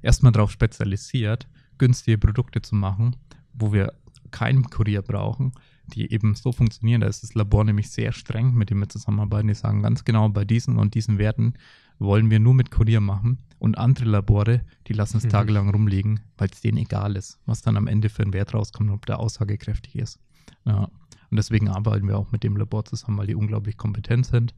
[0.00, 1.46] erstmal darauf spezialisiert,
[1.76, 3.14] günstige Produkte zu machen,
[3.52, 3.92] wo wir
[4.30, 5.52] keinen Kurier brauchen,
[5.88, 7.02] die eben so funktionieren.
[7.02, 9.48] Da ist das Labor nämlich sehr streng, mit dem wir zusammenarbeiten.
[9.48, 11.52] Die sagen ganz genau, bei diesen und diesen Werten
[11.98, 13.36] wollen wir nur mit Kurier machen.
[13.58, 15.28] Und andere Labore, die lassen es Mhm.
[15.28, 18.90] tagelang rumliegen, weil es denen egal ist, was dann am Ende für einen Wert rauskommt,
[18.90, 20.20] ob der aussagekräftig ist.
[20.64, 20.84] Ja.
[21.30, 24.54] Und deswegen arbeiten wir auch mit dem Labor zusammen, weil die unglaublich kompetent sind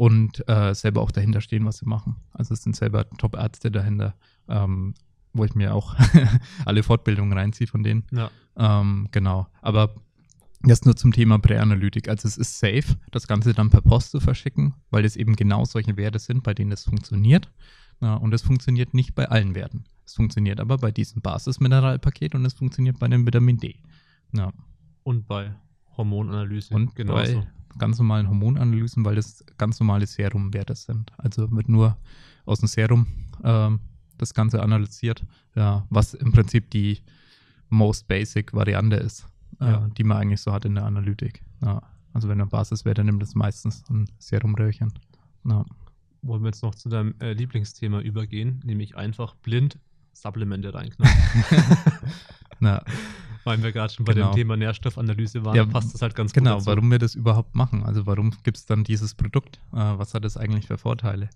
[0.00, 2.16] und äh, selber auch dahinter stehen, was sie machen.
[2.32, 4.14] Also es sind selber Top-Ärzte dahinter,
[4.48, 4.94] ähm,
[5.34, 5.94] wo ich mir auch
[6.64, 8.04] alle Fortbildungen reinziehe von denen.
[8.10, 8.30] Ja.
[8.56, 9.46] Ähm, genau.
[9.60, 9.94] Aber
[10.62, 12.08] das nur zum Thema Präanalytik.
[12.08, 15.66] Also es ist safe, das Ganze dann per Post zu verschicken, weil es eben genau
[15.66, 17.52] solche Werte sind, bei denen es funktioniert.
[18.00, 19.84] Ja, und es funktioniert nicht bei allen Werten.
[20.06, 23.76] Es funktioniert aber bei diesem Basismineralpaket und es funktioniert bei dem Vitamin D.
[24.32, 24.50] Ja.
[25.02, 25.54] Und bei
[25.98, 26.74] Hormonanalyse.
[26.74, 27.40] Und genauso.
[27.40, 27.46] bei
[27.78, 31.12] ganz normalen Hormonanalysen, weil das ganz normale Serumwerte sind.
[31.18, 31.96] Also wird nur
[32.44, 33.06] aus dem Serum
[33.44, 33.80] ähm,
[34.18, 36.98] das Ganze analysiert, ja, was im Prinzip die
[37.68, 39.26] most basic Variante ist,
[39.60, 39.88] äh, Ja.
[39.96, 41.42] die man eigentlich so hat in der Analytik.
[41.62, 41.82] Ja.
[42.12, 44.92] Also wenn man Basiswerte nimmt, ist meistens ein Serumröhrchen.
[45.44, 45.64] Ja.
[46.22, 49.78] Wollen wir jetzt noch zu deinem äh, Lieblingsthema übergehen, nämlich einfach blind
[50.12, 51.16] Supplemente reinknallen.
[52.60, 52.82] Na,
[53.50, 54.30] Weil wir gerade schon bei Genau.
[54.30, 57.54] dem Thema Nährstoffanalyse waren, Ja, passt das halt ganz gut Genau, warum wir das überhaupt
[57.54, 57.82] machen.
[57.84, 59.58] Also warum gibt es dann dieses Produkt?
[59.72, 61.28] Äh, was hat es eigentlich für Vorteile?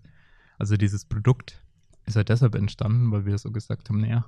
[0.59, 1.61] Also dieses Produkt
[2.07, 4.24] ist halt deshalb entstanden, weil wir so gesagt haben, naja,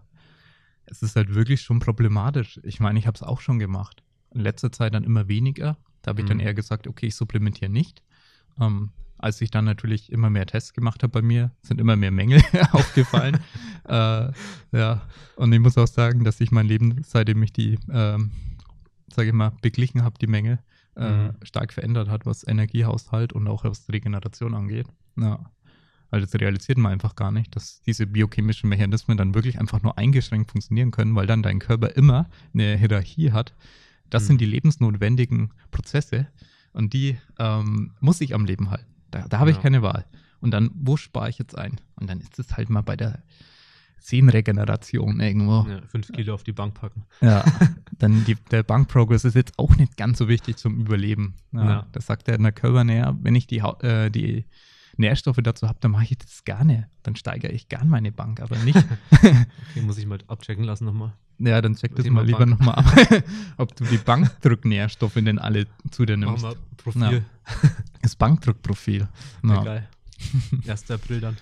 [0.87, 2.61] es ist halt wirklich schon problematisch.
[2.63, 4.03] Ich meine, ich habe es auch schon gemacht.
[4.33, 5.77] In letzter Zeit dann immer weniger.
[6.03, 6.45] Da habe ich dann Mhm.
[6.45, 8.03] eher gesagt, okay, ich supplementiere nicht.
[8.61, 12.11] Ähm, als ich dann natürlich immer mehr Tests gemacht habe bei mir, sind immer mehr
[12.11, 12.41] Mängel
[12.73, 13.39] aufgefallen.
[13.89, 14.31] äh,
[14.73, 15.03] ja,
[15.37, 18.31] und ich muss auch sagen, dass sich mein Leben, seitdem ich die, ähm,
[19.13, 20.59] sage ich mal, beglichen habe, die Mängel,
[20.97, 21.31] äh, Mhm.
[21.43, 24.87] stark verändert hat, was Energiehaushalt und auch was Regeneration angeht.
[25.17, 25.51] Ja.
[26.09, 29.99] Weil das realisiert man einfach gar nicht, dass diese biochemischen Mechanismen dann wirklich einfach nur
[29.99, 33.55] eingeschränkt funktionieren können, weil dann dein Körper immer eine Hierarchie hat.
[34.09, 34.27] Das Mhm.
[34.29, 36.29] sind die lebensnotwendigen Prozesse
[36.73, 38.87] und die ähm, muss ich am Leben halten.
[39.11, 39.63] Da, da habe ich Ja.
[39.63, 40.05] keine Wahl.
[40.41, 41.81] Und dann, wo spare ich jetzt ein?
[41.97, 43.23] Und dann ist es halt mal bei der
[43.99, 45.67] Sehnenregeneration irgendwo.
[45.69, 47.05] ja, fünf Kilo auf die Bank packen.
[47.21, 47.45] Ja,
[47.99, 51.35] dann die, der Bankprogress ist jetzt auch nicht ganz so wichtig zum Überleben.
[51.53, 51.87] Ja, Ja.
[51.93, 54.45] Das sagt der in der Körper, naja, wenn ich die, äh, die
[54.97, 56.89] Nährstoffe dazu habe, dann mache ich das gerne.
[57.03, 58.79] Dann steigere ich gern meine Bank, aber nicht.
[59.11, 61.13] Okay, muss ich mal abchecken lassen nochmal.
[61.39, 62.87] Ja, dann check das Thema mal lieber nochmal ab,
[63.57, 66.45] ob du die Bankdrucknährstoffe denn alle zu dir Machen nimmst.
[66.45, 67.25] wir Profil.
[68.03, 69.09] Das Bankdruckprofil.
[69.43, 69.65] Ja.
[69.65, 69.89] Geil.
[70.67, 70.91] 1.
[70.91, 71.37] April dann.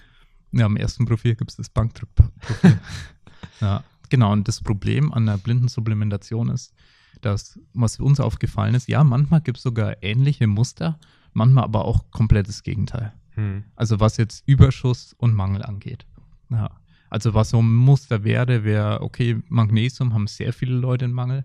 [0.52, 2.80] Ja, am ersten Profil gibt es das Bankdruckprofil.
[3.60, 4.32] ja, genau.
[4.32, 6.72] Und das Problem an der blinden Supplementation ist,
[7.20, 10.98] dass, was uns aufgefallen ist, ja, manchmal gibt es sogar ähnliche Muster,
[11.32, 13.12] manchmal aber auch komplettes Gegenteil.
[13.32, 13.64] Hm.
[13.76, 16.06] Also was jetzt Überschuss und Mangel angeht.
[16.50, 16.70] Ja.
[17.14, 21.44] Also was so ein Muster wäre, wäre, okay, Magnesium haben sehr viele Leute in Mangel.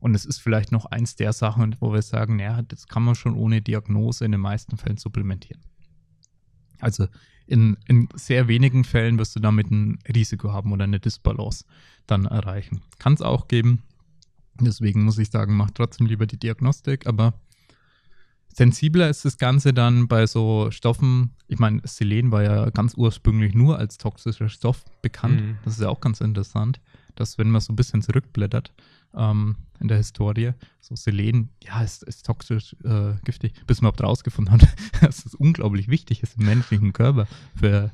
[0.00, 3.14] Und es ist vielleicht noch eins der Sachen, wo wir sagen, naja, das kann man
[3.14, 5.60] schon ohne Diagnose in den meisten Fällen supplementieren.
[6.80, 7.06] Also
[7.46, 11.66] in, in sehr wenigen Fällen wirst du damit ein Risiko haben oder eine Disbalance
[12.06, 12.80] dann erreichen.
[12.98, 13.82] Kann es auch geben.
[14.58, 17.34] Deswegen muss ich sagen, mach trotzdem lieber die Diagnostik, aber
[18.54, 23.54] Sensibler ist das Ganze dann bei so Stoffen, ich meine, Selen war ja ganz ursprünglich
[23.54, 25.40] nur als toxischer Stoff bekannt.
[25.40, 25.58] Mhm.
[25.64, 26.80] Das ist ja auch ganz interessant,
[27.14, 28.72] dass wenn man so ein bisschen zurückblättert
[29.14, 34.02] ähm, in der Historie, so Selen, ja, ist, ist toxisch äh, giftig, bis man überhaupt
[34.02, 34.68] rausgefunden hat,
[35.00, 37.90] dass es unglaublich wichtig ist im menschlichen Körper für,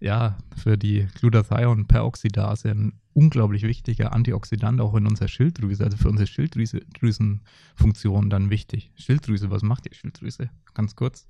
[0.00, 6.26] ja, für die Glutathion-Peroxidase, ein unglaublich wichtiger Antioxidant auch in unserer Schilddrüse, also für unsere
[6.26, 8.90] Schilddrüsenfunktion dann wichtig.
[8.94, 10.48] Schilddrüse, was macht die Schilddrüse?
[10.74, 11.28] Ganz kurz,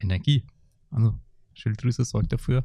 [0.00, 0.44] Energie.
[0.90, 1.18] Also
[1.54, 2.64] Schilddrüse sorgt dafür,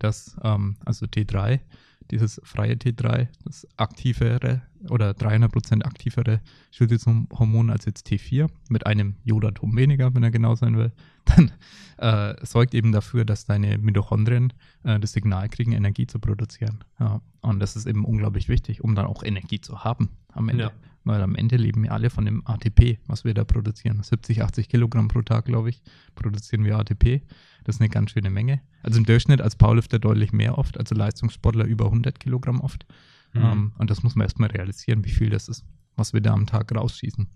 [0.00, 1.60] dass ähm, also T3,
[2.10, 6.40] dieses freie T3, das aktivere oder 300% aktivere
[6.70, 10.92] Schilddrüsenhormon als jetzt T4 mit einem Jodatom weniger, wenn er genau sein will,
[11.24, 11.52] dann
[11.98, 14.52] äh, sorgt eben dafür, dass deine Mitochondrien
[14.84, 16.84] äh, das Signal kriegen, Energie zu produzieren.
[16.98, 20.64] Ja, und das ist eben unglaublich wichtig, um dann auch Energie zu haben am Ende.
[20.64, 20.72] Ja.
[21.08, 24.02] Weil am Ende leben wir alle von dem ATP, was wir da produzieren.
[24.02, 25.80] 70, 80 Kilogramm pro Tag, glaube ich,
[26.14, 27.22] produzieren wir ATP.
[27.64, 28.60] Das ist eine ganz schöne Menge.
[28.82, 32.84] Also im Durchschnitt als Powerlifter deutlich mehr oft, also Leistungssportler über 100 Kilogramm oft.
[33.32, 33.42] Mhm.
[33.42, 35.64] Ähm, und das muss man erstmal realisieren, wie viel das ist,
[35.96, 37.26] was wir da am Tag rausschießen.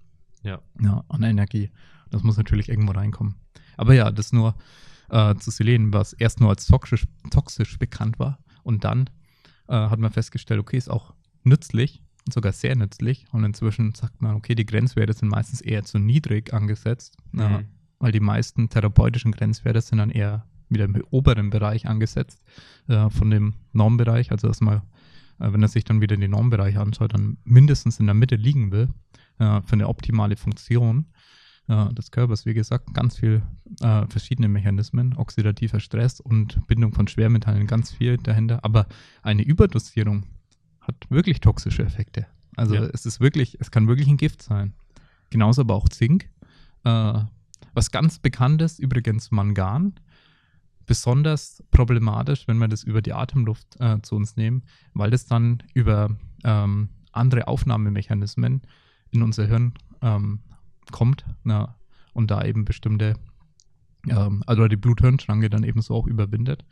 [0.43, 0.61] Ja.
[0.83, 1.71] Ja, an Energie.
[2.11, 3.37] Das muss natürlich irgendwo reinkommen.
[3.79, 4.55] Aber ja, das nur
[5.09, 8.39] äh, zu Selen, was erst nur als toxisch, toxisch bekannt war.
[8.65, 9.09] Und dann
[9.67, 13.27] äh, hat man festgestellt, okay, ist auch nützlich sogar sehr nützlich.
[13.33, 17.67] Und inzwischen sagt man, okay, die Grenzwerte sind meistens eher zu niedrig angesetzt, Mhm.
[17.99, 22.43] weil die meisten therapeutischen Grenzwerte sind dann eher wieder im oberen Bereich angesetzt
[22.89, 24.31] äh, von dem Normbereich.
[24.31, 24.79] Also dass man,
[25.39, 28.71] äh, wenn er sich dann wieder den Normbereich anschaut, dann mindestens in der Mitte liegen
[28.73, 28.89] will
[29.39, 31.07] äh, für eine optimale Funktion
[31.69, 32.47] äh, des Körpers.
[32.47, 33.43] Wie gesagt, ganz viel
[33.81, 38.65] äh, verschiedene Mechanismen, oxidativer Stress und Bindung von Schwermetallen, ganz viel dahinter.
[38.65, 38.87] Aber
[39.23, 40.25] eine Überdosierung
[40.83, 42.27] hat wirklich toxische Effekte.
[42.57, 42.83] Also Ja.
[42.93, 44.75] es ist wirklich, es kann wirklich ein Gift sein.
[45.31, 46.29] Genauso aber auch Zink.
[46.85, 47.21] Äh,
[47.75, 49.95] was ganz bekannt ist, übrigens Mangan.
[50.85, 54.65] Besonders problematisch, wenn wir das über die Atemluft äh, zu uns nehmen,
[54.95, 56.11] weil das dann über
[56.45, 58.63] ähm, andere Aufnahmemechanismen
[59.11, 60.41] in unser Hirn ähm,
[60.91, 61.77] kommt na,
[62.13, 63.15] und da eben bestimmte,
[64.09, 66.65] ähm, also die Blut-Hirn-Schranke dann eben so auch überwindet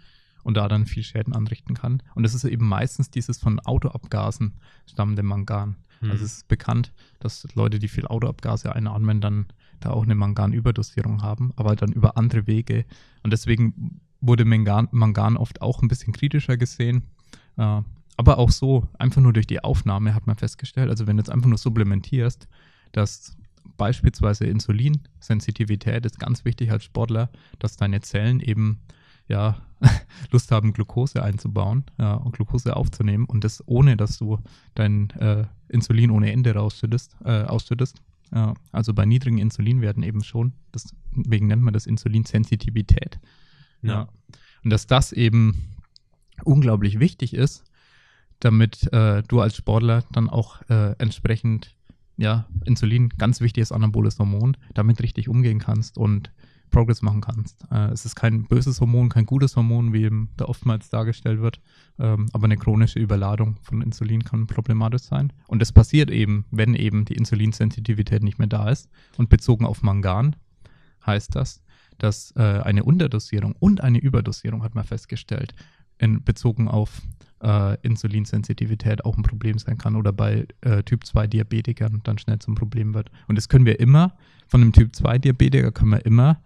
[0.42, 2.02] und da dann viel Schäden anrichten kann.
[2.14, 4.54] Und das ist eben meistens dieses von Autoabgasen
[4.86, 5.76] stammende Mangan.
[6.00, 6.10] Hm.
[6.10, 9.46] Also es ist bekannt, dass Leute, die viel Autoabgase einatmen, dann
[9.80, 12.84] da auch eine Manganüberdosierung haben, aber dann über andere Wege.
[13.22, 17.04] Und deswegen wurde Mangan, Mangan oft auch ein bisschen kritischer gesehen.
[17.56, 17.82] Äh,
[18.16, 21.30] aber auch so, einfach nur durch die Aufnahme hat man festgestellt, also wenn du jetzt
[21.30, 22.48] einfach nur supplementierst,
[22.92, 23.36] dass
[23.78, 28.80] beispielsweise Insulinsensitivität ist ganz wichtig als Sportler, dass deine Zellen eben
[29.30, 29.62] ja,
[30.30, 34.38] Lust haben, Glucose einzubauen ja, und Glucose aufzunehmen und das ohne, dass du
[34.74, 38.02] dein äh, Insulin ohne Ende rausschüttest, äh, ausschüttest.
[38.32, 40.52] Ja, also bei niedrigen Insulinwerten eben schon.
[40.74, 43.18] Deswegen nennt man das Insulinsensitivität.
[43.82, 43.92] Ja.
[43.92, 44.08] ja.
[44.62, 45.74] Und dass das eben
[46.44, 47.64] unglaublich wichtig ist,
[48.38, 51.74] damit äh, du als Sportler dann auch äh, entsprechend,
[52.16, 56.30] ja, Insulin, ganz wichtiges anaboles Hormon, damit richtig umgehen kannst und
[56.70, 57.64] Progress machen kannst.
[57.70, 61.60] Äh, es ist kein böses Hormon, kein gutes Hormon, wie eben da oftmals dargestellt wird,
[61.98, 65.32] ähm, aber eine chronische Überladung von Insulin kann problematisch sein.
[65.46, 68.88] Und das passiert eben, wenn eben die Insulinsensitivität nicht mehr da ist.
[69.16, 70.36] Und bezogen auf Mangan
[71.06, 71.62] heißt das,
[71.98, 75.54] dass äh, eine Unterdosierung und eine Überdosierung, hat man festgestellt,
[75.98, 77.02] in, bezogen auf
[77.42, 82.38] äh, Insulinsensitivität auch ein Problem sein kann oder bei äh, Typ 2 Diabetikern dann schnell
[82.38, 83.10] zum Problem wird.
[83.28, 84.16] Und das können wir immer,
[84.48, 86.40] von einem Typ 2 Diabetiker können wir immer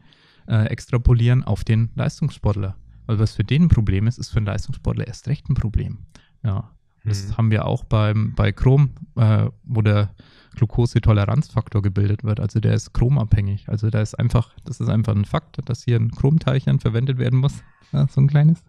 [0.48, 2.76] äh, extrapolieren auf den Leistungssportler.
[3.06, 5.98] Weil was für den ein Problem ist, ist für einen Leistungssportler erst recht ein Problem.
[6.42, 6.70] Ja.
[7.04, 7.36] Das mhm.
[7.36, 10.14] haben wir auch beim, bei Chrom, äh, wo der
[10.56, 12.40] Glucose-Toleranzfaktor gebildet wird.
[12.40, 13.68] Also der ist chromabhängig.
[13.68, 17.38] Also da ist einfach, das ist einfach ein Fakt, dass hier ein Chromteilchen verwendet werden
[17.38, 17.62] muss.
[17.92, 18.64] Ja, so ein kleines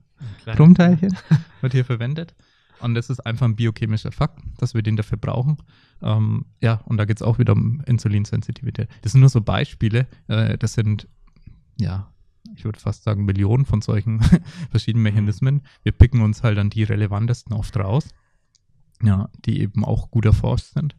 [0.46, 1.16] ein Chromteilchen
[1.62, 2.36] wird hier verwendet.
[2.80, 5.58] Und das ist einfach ein biochemischer Fakt, dass wir den dafür brauchen.
[6.02, 8.90] Ähm, ja, und da geht es auch wieder um Insulinsensitivität.
[9.02, 10.08] Das sind nur so Beispiele.
[10.28, 11.08] Äh, das sind
[11.78, 12.12] ja,
[12.56, 14.22] ich würde fast sagen, Millionen von solchen
[14.70, 15.10] verschiedenen mhm.
[15.10, 15.62] Mechanismen.
[15.84, 18.10] Wir picken uns halt dann die relevantesten oft raus,
[19.02, 20.96] ja, die eben auch gut erforscht sind.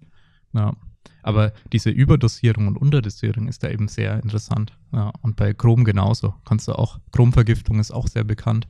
[0.52, 0.74] Ja.
[1.22, 4.76] Aber diese Überdosierung und Unterdosierung ist da eben sehr interessant.
[4.92, 5.12] Ja.
[5.22, 6.34] Und bei Chrom genauso.
[6.44, 8.68] Kannst du auch, Chromvergiftung ist auch sehr bekannt.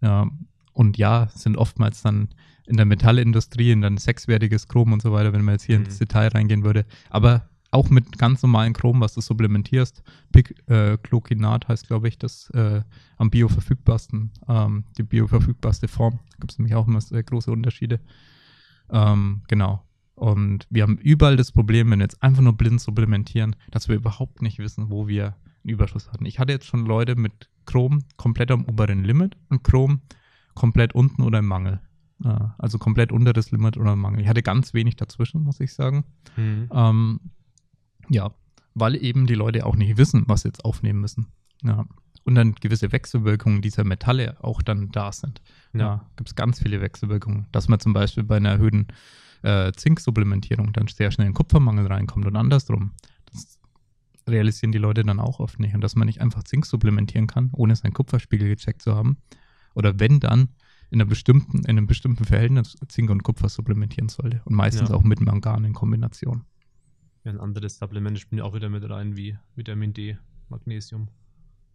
[0.00, 0.30] Ja.
[0.72, 2.28] Und ja, sind oftmals dann
[2.66, 5.86] in der Metallindustrie, in dann sechswertiges Chrom und so weiter, wenn man jetzt hier mhm.
[5.86, 6.84] ins Detail reingehen würde.
[7.10, 10.02] Aber auch mit ganz normalen Chrom, was du supplementierst.
[10.32, 12.82] Piclokinat äh, heißt, glaube ich, das äh,
[13.16, 16.18] am bioverfügbarsten, ähm, die bioverfügbarste Form.
[16.30, 18.00] Da gibt es nämlich auch immer sehr große Unterschiede.
[18.90, 19.84] Ähm, genau.
[20.14, 23.96] Und wir haben überall das Problem, wenn wir jetzt einfach nur blind supplementieren, dass wir
[23.96, 26.26] überhaupt nicht wissen, wo wir einen Überschuss hatten.
[26.26, 30.00] Ich hatte jetzt schon Leute mit Chrom komplett am oberen Limit und Chrom
[30.54, 31.80] komplett unten oder im Mangel.
[32.24, 34.22] Äh, also komplett unter das Limit oder im Mangel.
[34.22, 36.04] Ich hatte ganz wenig dazwischen, muss ich sagen.
[36.36, 36.68] Mhm.
[36.72, 37.20] Ähm,
[38.08, 38.30] ja,
[38.74, 41.26] weil eben die Leute auch nicht wissen, was sie jetzt aufnehmen müssen.
[41.62, 41.86] Ja.
[42.24, 45.40] Und dann gewisse Wechselwirkungen dieser Metalle auch dann da sind.
[45.72, 47.46] Ja, ja gibt es ganz viele Wechselwirkungen.
[47.52, 48.88] Dass man zum Beispiel bei einer erhöhten
[49.42, 52.92] äh, Zinksupplementierung dann sehr schnell in Kupfermangel reinkommt und andersrum.
[53.32, 53.58] Das
[54.28, 55.74] realisieren die Leute dann auch oft nicht.
[55.74, 59.18] Und dass man nicht einfach Zink supplementieren kann, ohne seinen Kupferspiegel gecheckt zu haben.
[59.74, 60.48] Oder wenn dann
[60.90, 64.42] in, einer bestimmten, in einem bestimmten Verhältnis Zink und Kupfer supplementieren sollte.
[64.44, 64.94] Und meistens ja.
[64.94, 66.44] auch mit Mangan in Kombination.
[67.28, 70.16] Ja, ein anderes Supplement spielt auch wieder mit rein, wie Vitamin D,
[70.48, 71.08] Magnesium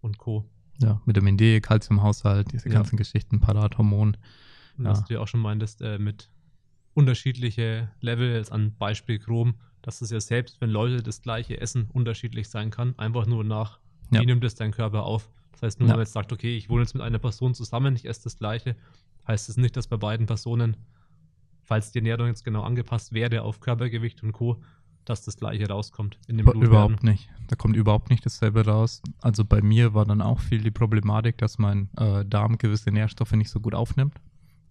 [0.02, 0.50] und Co.
[0.82, 2.74] Ja, Vitamin D, Kalziumhaushalt, diese ja.
[2.74, 4.18] ganzen Geschichten, Parathormon.
[4.80, 4.86] Ja.
[4.86, 6.32] Was du ja auch schon meintest, äh, mit
[6.96, 12.50] unterschiedliche Levels an Beispiel Chrom, dass es ja selbst, wenn Leute das gleiche essen, unterschiedlich
[12.50, 12.98] sein kann.
[12.98, 14.24] Einfach nur nach, wie ja.
[14.24, 15.30] nimmt es dein Körper auf.
[15.52, 15.94] Das heißt, nur ja.
[15.94, 18.40] wenn man jetzt sagt, okay, ich wohne jetzt mit einer Person zusammen, ich esse das
[18.40, 18.76] gleiche,
[19.28, 20.78] heißt es das nicht, dass bei beiden Personen,
[21.62, 24.60] falls die Ernährung jetzt genau angepasst wäre auf Körpergewicht und Co.,
[25.06, 26.64] dass das gleiche rauskommt in dem Blut.
[26.64, 27.30] Überhaupt nicht.
[27.48, 29.02] Da kommt überhaupt nicht dasselbe raus.
[29.22, 33.34] Also bei mir war dann auch viel die Problematik, dass mein äh, Darm gewisse Nährstoffe
[33.34, 34.16] nicht so gut aufnimmt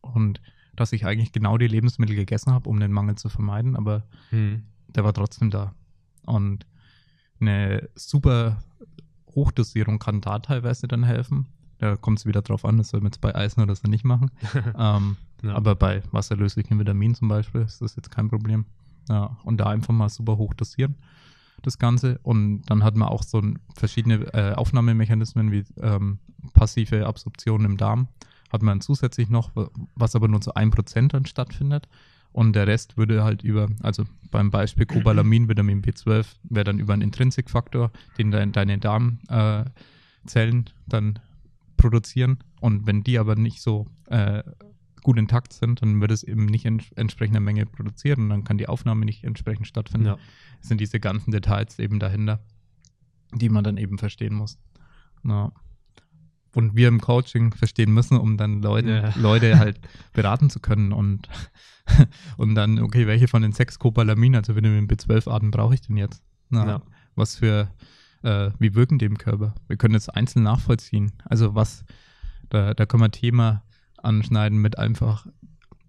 [0.01, 0.41] und
[0.75, 4.63] dass ich eigentlich genau die Lebensmittel gegessen habe, um den Mangel zu vermeiden, aber hm.
[4.89, 5.75] der war trotzdem da.
[6.25, 6.67] Und
[7.41, 8.63] eine super
[9.35, 11.47] Hochdosierung kann da teilweise dann helfen.
[11.79, 14.05] Da kommt es wieder drauf an, das soll man jetzt bei Eisen oder so nicht
[14.05, 14.31] machen.
[14.79, 15.55] ähm, ja.
[15.55, 18.67] Aber bei wasserlöslichen Vitaminen zum Beispiel ist das jetzt kein Problem.
[19.09, 20.97] Ja, und da einfach mal super hoch dosieren,
[21.63, 22.19] das Ganze.
[22.23, 23.43] Und dann hat man auch so
[23.75, 26.19] verschiedene äh, Aufnahmemechanismen wie ähm,
[26.53, 28.09] passive Absorption im Darm.
[28.53, 29.51] Hat man zusätzlich noch,
[29.95, 31.89] was aber nur zu 1% dann stattfindet.
[32.33, 36.95] Und der Rest würde halt über, also beim Beispiel Cobalamin, Vitamin B12, wäre dann über
[36.95, 39.71] einen Intrinsikfaktor, den dein, deine Darmzellen
[40.67, 41.19] äh, dann
[41.77, 42.39] produzieren.
[42.61, 44.43] Und wenn die aber nicht so äh,
[45.03, 48.59] gut intakt sind, dann wird es eben nicht in entsprechender Menge produziert und dann kann
[48.59, 50.07] die Aufnahme nicht entsprechend stattfinden.
[50.07, 50.19] Ja.
[50.61, 52.41] Das sind diese ganzen Details eben dahinter,
[53.35, 54.59] die man dann eben verstehen muss.
[55.25, 55.53] Ja.
[56.55, 59.15] und wir im Coaching verstehen müssen, um dann Leute, Ja.
[59.21, 59.81] Leute halt
[60.13, 61.29] beraten zu können und,
[62.37, 66.23] und dann, okay, welche von den sechs Copalamin, also Vitamin B12-Arten brauche ich denn jetzt?
[66.51, 66.83] Na, Ja.
[67.15, 67.71] Was für,
[68.23, 69.55] äh, wie wirken die im Körper?
[69.69, 71.13] Wir können jetzt einzeln nachvollziehen.
[71.25, 71.85] Also was,
[72.51, 73.63] da, da können wir Thema
[74.03, 75.27] anschneiden mit einfach,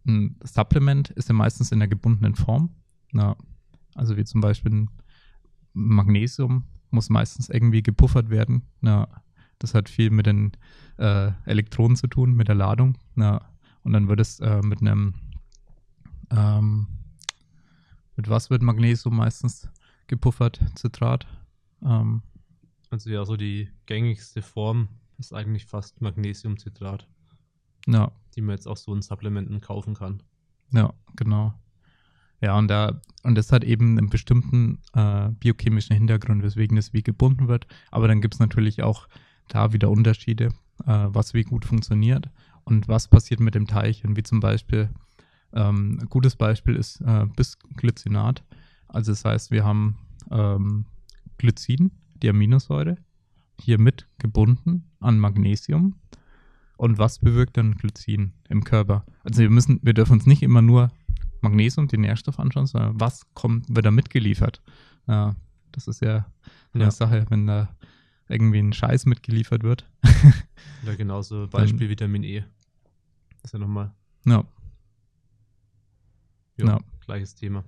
[0.06, 2.76] ein Supplement ist ja meistens in der gebundenen Form.
[3.12, 3.36] Na,
[3.95, 4.88] also wie zum Beispiel
[5.73, 8.63] Magnesium muss meistens irgendwie gepuffert werden.
[8.82, 9.08] Na,
[9.60, 10.52] das hat viel mit den
[10.97, 12.97] äh, Elektronen zu tun, mit der Ladung.
[13.15, 13.41] Na,
[13.84, 15.15] und dann wird es äh, mit einem,
[16.30, 16.88] ähm,
[18.15, 19.69] mit was wird Magnesium meistens
[20.08, 20.60] gepuffert?
[20.76, 21.26] Zitrat.
[21.82, 22.21] Ähm,
[22.89, 27.08] Also ja, so die gängigste Form ist eigentlich fast Magnesiumcitrat,
[27.88, 30.22] ja, die man jetzt auch so in Supplementen kaufen kann.
[30.72, 31.54] Ja, genau.
[32.41, 37.02] Ja, und da, und das hat eben einen bestimmten äh, biochemischen Hintergrund, weswegen es wie
[37.02, 37.67] gebunden wird.
[37.89, 39.08] Aber dann gibt es natürlich auch
[39.48, 40.48] da wieder Unterschiede,
[40.86, 42.30] äh, was wie gut funktioniert
[42.65, 44.89] und was passiert mit dem Teilchen, wie zum Beispiel,
[45.54, 48.43] ähm, ein gutes Beispiel ist äh, Bisglycinat.
[48.88, 49.98] Also das heißt, wir haben
[50.32, 50.86] ähm,
[51.38, 52.98] Glycin, die Aminosäure,
[53.60, 55.96] hier mit gebunden an Magnesium.
[56.84, 59.06] Und was bewirkt dann Glycin im Körper?
[59.24, 60.91] Also wir müssen, wir dürfen uns nicht immer nur
[61.39, 64.62] Magnesium, den Nährstoff anschauen, sondern was kommt, wird da mitgeliefert?
[65.08, 65.38] Ja,
[65.72, 66.26] das ist ja
[66.74, 66.91] eine Ja.
[66.91, 67.74] Sache, wenn da
[68.28, 69.89] irgendwie ein Scheiß mitgeliefert wird.
[70.84, 72.41] Oder genauso Beispiel Vitamin E.
[73.41, 73.93] Das ist ja nochmal
[74.26, 74.43] Ja,
[76.58, 76.80] ja, Ja.
[77.06, 77.63] gleiches Thema.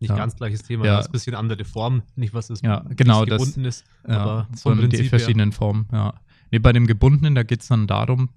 [0.00, 0.16] Nicht Ja.
[0.16, 0.96] ganz gleiches Thema, Ja.
[0.96, 2.02] das ist ein bisschen andere Form.
[2.16, 5.52] Nicht, was es Ja, genau, es das- gebunden ist, ja aber vom sondern die verschiedenen
[5.52, 6.14] Formen, ja.
[6.50, 8.28] Nee, bei dem gebundenen, da geht es dann darum,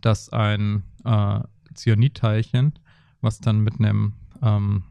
[0.00, 1.40] dass ein äh,
[1.74, 2.78] Cyanidteilchen,
[3.20, 4.84] was dann mit einem ähm,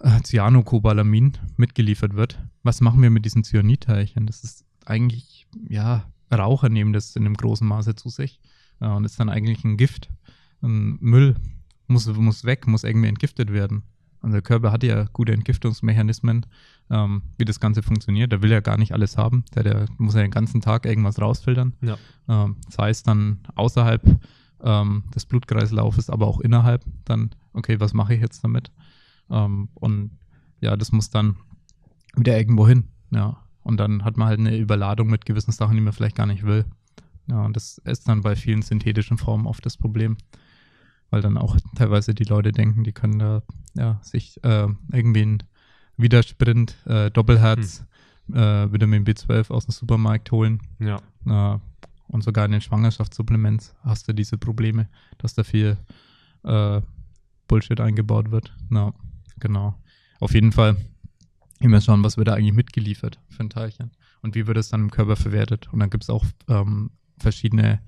[0.00, 2.38] äh, Cyanocobalamin mitgeliefert wird.
[2.62, 4.26] Was machen wir mit diesen Cyanidteilchen?
[4.26, 8.40] Das ist eigentlich, ja, Raucher nehmen das in einem großen Maße zu sich
[8.80, 10.10] ja, und ist dann eigentlich ein Gift.
[10.62, 11.36] Ein Müll
[11.86, 13.82] muss, muss weg, muss irgendwie entgiftet werden.
[14.20, 16.46] Unser Körper hat ja gute Entgiftungsmechanismen,
[16.90, 18.32] ähm, wie das Ganze funktioniert.
[18.32, 19.44] Der will ja gar nicht alles haben.
[19.54, 21.74] Der, der muss ja den ganzen Tag irgendwas rausfiltern.
[21.80, 21.96] Ja.
[22.28, 24.02] Ähm, das heißt dann außerhalb
[24.62, 28.72] ähm, des Blutkreislaufes, aber auch innerhalb dann, okay, was mache ich jetzt damit?
[29.30, 30.10] Ähm, und
[30.60, 31.36] ja, das muss dann
[32.16, 32.84] wieder irgendwo hin.
[33.10, 33.38] Ja.
[33.62, 36.44] Und dann hat man halt eine Überladung mit gewissen Sachen, die man vielleicht gar nicht
[36.44, 36.64] will.
[37.26, 40.16] Ja, und das ist dann bei vielen synthetischen Formen oft das Problem.
[41.10, 43.42] Weil dann auch teilweise die Leute denken, die können da
[43.74, 45.42] ja, sich äh, irgendwie ein
[45.96, 47.84] Widersprint, äh, Doppelherz,
[48.32, 50.60] äh, Vitamin B12 aus dem Supermarkt holen.
[50.78, 51.00] Ja.
[51.26, 51.58] Äh,
[52.08, 55.76] und sogar in den Schwangerschaftssupplements hast du diese Probleme, dass da viel
[56.44, 56.80] äh,
[57.46, 58.54] Bullshit eingebaut wird.
[58.68, 58.94] Na,
[59.38, 59.74] genau.
[60.20, 60.76] Auf jeden Fall
[61.60, 63.90] immer schauen, was wird da eigentlich mitgeliefert für ein Teilchen
[64.22, 65.68] und wie wird es dann im Körper verwertet.
[65.72, 67.80] Und dann gibt es auch ähm, verschiedene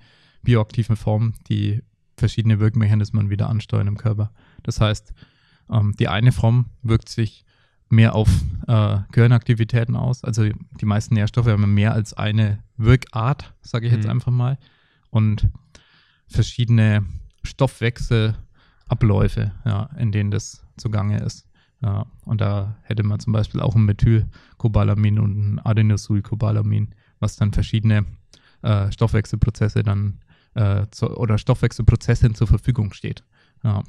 [0.42, 1.82] bioaktive Formen, die
[2.20, 4.30] verschiedene Wirkmechanismen wieder ansteuern im Körper.
[4.62, 5.12] Das heißt,
[5.70, 7.44] ähm, die eine Form wirkt sich
[7.88, 8.28] mehr auf
[8.68, 10.22] äh, Gehirnaktivitäten aus.
[10.22, 14.10] Also die meisten Nährstoffe haben mehr als eine Wirkart, sage ich jetzt Mhm.
[14.10, 14.58] einfach mal.
[15.10, 15.48] Und
[16.28, 17.04] verschiedene
[17.42, 21.46] Stoffwechselabläufe, ja, in denen das zugange ist.
[21.82, 27.52] Ja, und da hätte man zum Beispiel auch ein Methylcobalamin und ein Adenosylcobalamin, was dann
[27.52, 28.04] verschiedene
[28.62, 30.18] äh, Stoffwechselprozesse dann
[30.54, 33.24] äh, zu, oder Stoffwechselprozessen zur Verfügung steht.
[33.62, 33.82] Ja.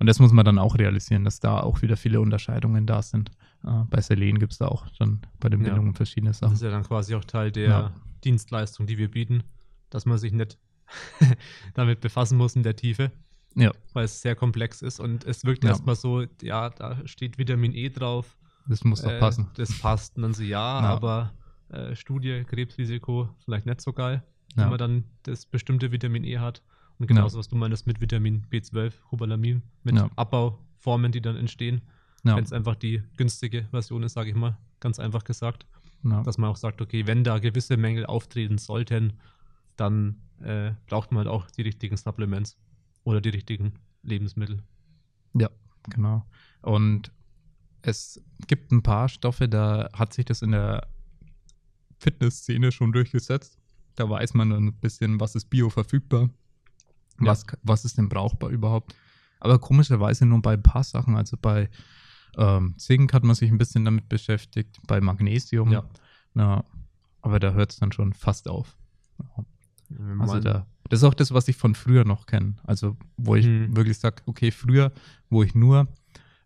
[0.00, 3.30] Und das muss man dann auch realisieren, dass da auch wieder viele Unterscheidungen da sind.
[3.64, 5.66] Äh, bei Selen gibt es da auch dann bei den Ja.
[5.66, 6.54] Bindungen verschiedene Das Sachen.
[6.54, 7.92] ist ja dann quasi auch Teil der Ja.
[8.24, 9.42] Dienstleistung, die wir bieten,
[9.90, 10.56] dass man sich nicht
[11.74, 13.10] damit befassen muss in der Tiefe,
[13.54, 15.70] Ja, weil es sehr komplex ist und es wirkt Ja.
[15.70, 18.36] erstmal so, ja, da steht Vitamin E drauf.
[18.68, 19.48] das muss doch äh, passen.
[19.54, 20.16] Das passt.
[20.16, 20.88] Und dann so, ja, Ja.
[20.88, 21.32] aber
[21.70, 24.22] äh, Studie, Krebsrisiko, vielleicht nicht so geil,
[24.56, 24.62] Ja.
[24.64, 26.62] wenn man dann das bestimmte Vitamin E hat.
[26.98, 27.20] Und Genau.
[27.20, 30.10] genauso, was du meinst mit Vitamin B12, Cobalamin, mit Ja.
[30.16, 31.82] Abbauformen, die dann entstehen.
[32.24, 35.66] Ja, Wenn es einfach die günstige Version ist, sage ich mal, ganz einfach gesagt.
[36.04, 36.22] ja.
[36.22, 39.14] dass man auch sagt, okay, wenn da gewisse Mängel auftreten sollten,
[39.76, 42.56] dann äh, braucht man halt auch die richtigen Supplements
[43.04, 44.62] oder die richtigen Lebensmittel.
[45.90, 46.24] Genau.
[46.62, 47.12] Und
[47.82, 50.86] es gibt ein paar Stoffe, da hat sich das in der
[51.98, 53.58] Fitnessszene schon durchgesetzt.
[53.98, 56.28] Da weiß man dann ein bisschen, was ist bioverfügbar,
[57.20, 57.26] Ja.
[57.26, 58.94] was, was ist denn brauchbar überhaupt.
[59.40, 61.16] Aber komischerweise nur bei ein paar Sachen.
[61.16, 61.68] Also bei
[62.36, 65.70] ähm, Zink hat man sich ein bisschen damit beschäftigt, bei Magnesium.
[65.72, 65.84] Ja.
[66.34, 66.64] Ja,
[67.22, 68.76] aber da hört es dann schon fast auf.
[69.18, 69.44] Ja.
[70.20, 72.54] Also da, das ist auch das, was ich von früher noch kenne.
[72.64, 73.74] Also wo ich Mhm.
[73.76, 74.92] wirklich sage, okay, früher,
[75.30, 75.88] wo ich nur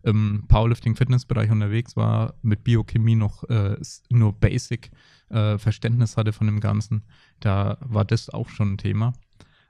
[0.03, 3.77] im Powerlifting-Fitnessbereich unterwegs war, mit Biochemie noch äh,
[4.09, 4.91] nur Basic
[5.29, 7.03] äh, Verständnis hatte von dem Ganzen,
[7.39, 9.13] da war das auch schon ein Thema.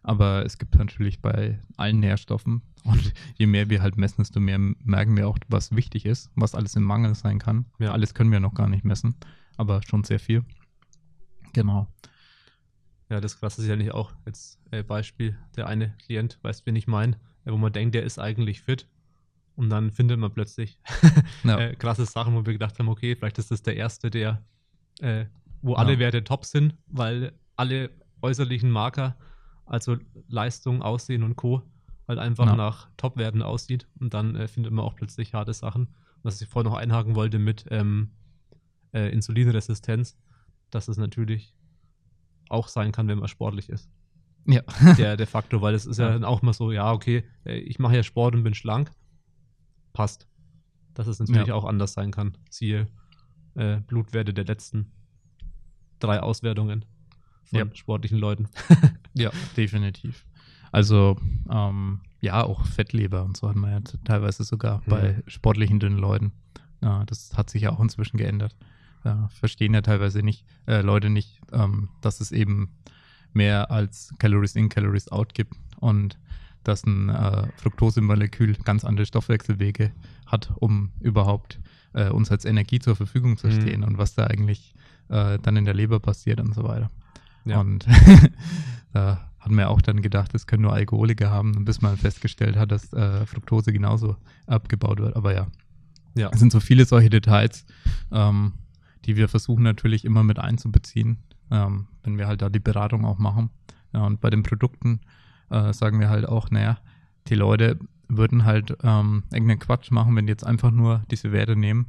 [0.02, 4.60] Aber es gibt natürlich bei allen Nährstoffen und je mehr wir halt messen, desto mehr
[4.60, 7.66] merken wir auch, was wichtig ist, was alles im Mangel sein kann.
[7.80, 7.92] Ja.
[7.92, 9.16] Alles können wir noch gar nicht messen,
[9.56, 10.44] aber schon sehr viel.
[11.54, 11.88] Genau.
[13.10, 16.66] Ja, das krasse ist ja nicht auch jetzt äh, Beispiel, der eine Klient, weißt du,
[16.66, 18.88] wen ich meine, wo man denkt, der ist eigentlich fit
[19.56, 20.80] und dann findet man plötzlich
[21.44, 21.60] ja.
[21.60, 24.42] äh, krasse Sachen, wo wir gedacht haben, okay, vielleicht ist das der erste, der,
[25.00, 25.26] äh,
[25.62, 27.90] wo alle Werte top sind, weil alle
[28.22, 29.16] äußerlichen Marker
[29.66, 29.98] also
[30.28, 31.64] Leistung, Aussehen und Co.
[32.08, 32.56] halt einfach ja.
[32.56, 35.88] nach Top-Werten aussieht und dann äh, findet man auch plötzlich harte Sachen.
[36.22, 38.12] Was ich vorher noch einhaken wollte mit ähm,
[38.94, 40.18] äh, Insulinresistenz,
[40.70, 41.56] dass es natürlich
[42.50, 43.90] auch sein kann, wenn man sportlich ist.
[44.46, 44.62] Ja.
[44.98, 47.58] Der, der Faktor, weil es ist ja, ja dann auch mal so, ja, okay, äh,
[47.58, 48.92] ich mache ja Sport und bin schlank.
[49.94, 50.28] Passt.
[50.94, 51.56] Dass es natürlich ja.
[51.56, 52.38] auch anders sein kann.
[52.50, 52.88] Siehe
[53.56, 54.92] äh, Blutwerte der letzten
[56.00, 56.86] drei Auswertungen
[57.46, 57.66] von ja.
[57.76, 58.48] sportlichen Leuten.
[59.14, 60.26] ja, definitiv.
[60.72, 61.18] Also,
[61.50, 64.90] ähm, ja, auch Fettleber und so hat man ja teilweise sogar mhm.
[64.90, 66.32] bei sportlichen dünnen Leuten.
[66.82, 68.56] Ja, das hat sich ja auch inzwischen geändert.
[69.06, 72.70] Ja, verstehen ja teilweise nicht, äh, Leute nicht, ähm, dass es eben
[73.34, 76.18] mehr als Calories in, Calories out gibt und
[76.64, 79.92] dass ein äh, Fructosemolekül ganz andere Stoffwechselwege
[80.26, 81.60] hat, um überhaupt
[81.94, 83.52] äh, uns als Energie zur Verfügung zu mhm.
[83.52, 83.88] stehen mhm.
[83.88, 84.74] und was da eigentlich
[85.10, 86.90] äh, dann in der Leber passiert und so weiter.
[87.46, 87.60] Ja.
[87.60, 87.86] Und
[88.94, 92.56] da hat man ja auch dann gedacht, das können nur Alkoholiker haben, bis man festgestellt
[92.56, 94.16] hat, dass äh, Fructose genauso
[94.48, 95.16] abgebaut wird.
[95.16, 95.48] Aber ja,
[96.16, 96.30] ja.
[96.32, 97.66] es sind so viele solche Details,
[98.12, 98.54] ähm,
[99.06, 101.18] die wir versuchen natürlich immer mit einzubeziehen,
[101.52, 103.50] ähm, wenn wir halt da die Beratung auch machen.
[103.94, 105.02] Ja, und bei den Produkten
[105.54, 106.78] äh, sagen wir halt auch, naja,
[107.28, 111.56] die Leute würden halt ähm, irgendeinen Quatsch machen, wenn die jetzt einfach nur diese Werte
[111.56, 111.88] nehmen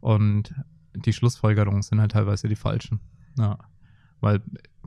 [0.00, 0.54] und
[0.94, 3.00] die Schlussfolgerungen sind halt teilweise die falschen.
[3.38, 3.58] Ja
[4.20, 4.42] weil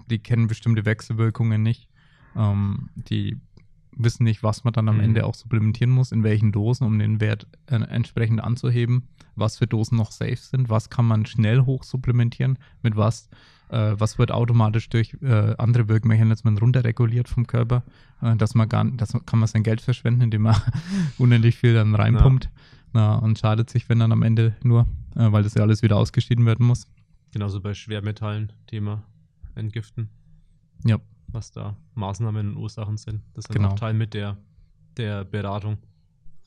[0.09, 1.87] die kennen bestimmte Wechselwirkungen nicht.
[2.35, 3.37] Ähm, die
[3.95, 5.03] wissen nicht, was man dann am mhm.
[5.03, 9.67] Ende auch supplementieren muss, in welchen Dosen, um den Wert äh, entsprechend anzuheben, was für
[9.67, 13.29] Dosen noch safe sind, was kann man schnell hochsupplementieren, mit was,
[13.69, 17.83] äh, was wird automatisch durch äh, andere Wirkmechanismen runterreguliert vom Körper,
[18.21, 20.55] äh, dass man gar das kann man sein Geld verschwenden, indem man
[21.17, 22.51] unendlich viel dann reinpumpt ja.
[22.93, 25.97] Na, und schadet sich, wenn dann am Ende nur, äh, weil das ja alles wieder
[25.97, 26.87] ausgeschieden werden muss.
[27.31, 29.03] Genauso bei Schwermetallen, Thema
[29.55, 30.09] entgiften.
[30.85, 30.99] Ja.
[31.27, 33.21] Was da Maßnahmen und Ursachen sind.
[33.35, 33.69] Das ist genau.
[33.69, 34.37] auch Teil mit der,
[34.97, 35.77] der Beratung.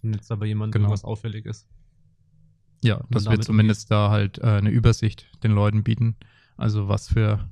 [0.01, 0.87] Wenn jetzt aber jemand genau.
[0.87, 1.69] irgendwas auffällig ist.
[2.83, 3.91] Ja, dass wir zumindest umgeht.
[3.93, 6.17] da halt äh, eine Übersicht den Leuten bieten.
[6.57, 7.49] Also was für,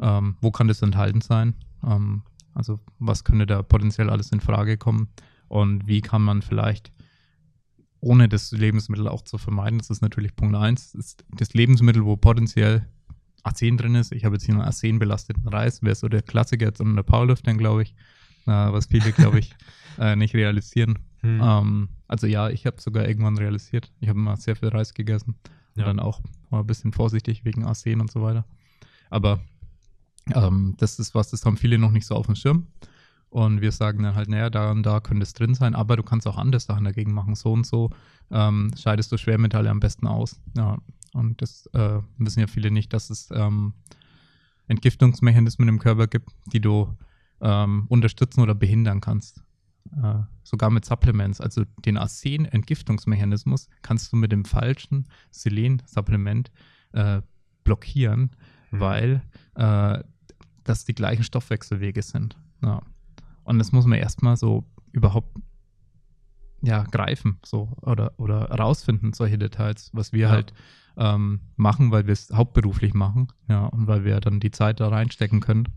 [0.00, 1.54] ähm, wo kann das enthalten sein?
[1.84, 2.22] Ähm,
[2.54, 5.08] also was könnte da potenziell alles in Frage kommen?
[5.48, 6.92] Und wie kann man vielleicht
[8.00, 12.16] ohne das Lebensmittel auch zu vermeiden, das ist natürlich Punkt 1, ist das Lebensmittel, wo
[12.16, 12.86] potenziell
[13.44, 14.12] Arsen drin ist.
[14.12, 15.82] Ich habe jetzt hier einen Arsen belasteten Reis.
[15.82, 17.94] Wäre so der Klassiker jetzt unter Powerliftern, glaube ich.
[18.46, 19.54] Äh, was viele, glaube ich,
[19.98, 20.98] äh, nicht realisieren.
[21.20, 21.40] Hm.
[21.42, 23.92] Ähm, also ja, ich habe sogar irgendwann realisiert.
[24.00, 25.36] Ich habe mal sehr viel Reis gegessen.
[25.74, 25.84] Ja.
[25.84, 26.20] Dann auch
[26.50, 28.44] mal ein bisschen vorsichtig wegen Arsen und so weiter.
[29.10, 29.40] Aber
[30.34, 32.66] ähm, das ist was, das haben viele noch nicht so auf dem Schirm.
[33.30, 36.02] Und wir sagen dann halt, naja, da und da könnte es drin sein, aber du
[36.02, 37.34] kannst auch andere Sachen dagegen machen.
[37.34, 37.90] So und so
[38.30, 40.38] ähm, scheidest du Schwermetalle am besten aus.
[40.54, 40.78] Ja,
[41.14, 43.72] und das äh, wissen ja viele nicht, dass es ähm,
[44.68, 46.94] Entgiftungsmechanismen im Körper gibt, die du
[47.40, 49.42] ähm, unterstützen oder behindern kannst.
[49.96, 51.40] Äh, sogar mit Supplements.
[51.40, 56.50] Also den Arsen-Entgiftungsmechanismus kannst du mit dem falschen Selen-Supplement
[56.92, 57.22] äh,
[57.64, 58.30] blockieren,
[58.70, 58.80] mhm.
[58.80, 59.22] weil
[59.54, 60.02] äh,
[60.64, 62.36] das die gleichen Stoffwechselwege sind.
[62.62, 62.82] Ja.
[63.44, 65.36] Und das muss man erstmal so überhaupt
[66.62, 70.30] ja, greifen so oder, oder rausfinden, solche Details, was wir ja.
[70.30, 70.52] halt
[70.96, 74.88] ähm, machen, weil wir es hauptberuflich machen, ja, und weil wir dann die Zeit da
[74.88, 75.68] reinstecken können.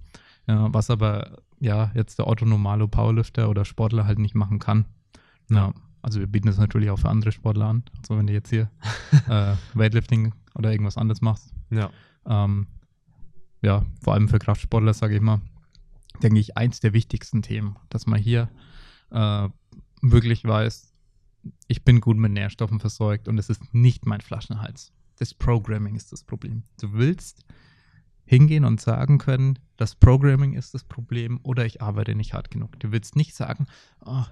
[0.48, 4.86] Ja, was aber ja jetzt der Otto-Normalo Powerlifter oder Sportler halt nicht machen kann.
[5.50, 7.84] Ja, also wir bieten das natürlich auch für andere Sportler an.
[7.98, 8.70] Also wenn du jetzt hier
[9.28, 11.54] äh, Weightlifting oder irgendwas anderes machst.
[11.70, 11.89] Ja.
[12.26, 12.68] Ähm,
[13.62, 15.41] ja, vor allem für Kraftsportler, sage ich mal,
[16.22, 18.50] denke ich, eins der wichtigsten Themen, dass man hier
[19.10, 19.50] äh,
[20.02, 20.93] wirklich weiß,
[21.68, 26.12] ich bin gut mit Nährstoffen versorgt und es ist nicht mein Flaschenhals das Programming ist
[26.12, 26.64] das Problem.
[26.80, 27.46] Du willst
[28.26, 32.80] hingehen und sagen können, das Programming ist das Problem oder ich arbeite nicht hart genug.
[32.80, 33.67] Du willst nicht sagen,
[34.05, 34.23] oh,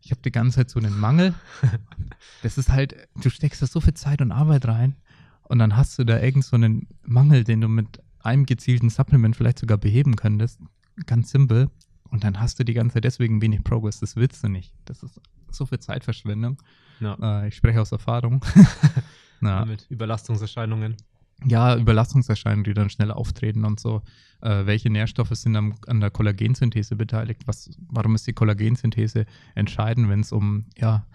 [0.00, 1.34] ich habe die ganze Zeit so einen Mangel.
[2.42, 4.96] Das ist halt, du steckst da so viel Zeit und Arbeit rein
[5.42, 9.36] und dann hast du da irgend so einen Mangel, den du mit einem gezielten Supplement
[9.36, 10.60] vielleicht sogar beheben könntest.
[11.06, 11.70] Ganz simpel.
[12.04, 14.00] Und dann hast du die ganze Zeit deswegen wenig Progress.
[14.00, 14.74] Das willst du nicht.
[14.84, 16.58] Das ist so viel Zeitverschwendung.
[17.00, 17.42] Ja.
[17.42, 18.44] Äh, ich spreche aus Erfahrung.
[19.40, 20.96] Mit Überlastungserscheinungen.
[21.44, 24.02] Ja, Überlastungserscheinungen, die dann schnell auftreten und so.
[24.40, 27.42] Äh, welche Nährstoffe sind am, an der Kollagensynthese beteiligt?
[27.46, 31.06] Was, warum ist die Kollagensynthese entscheidend, wenn es um ja,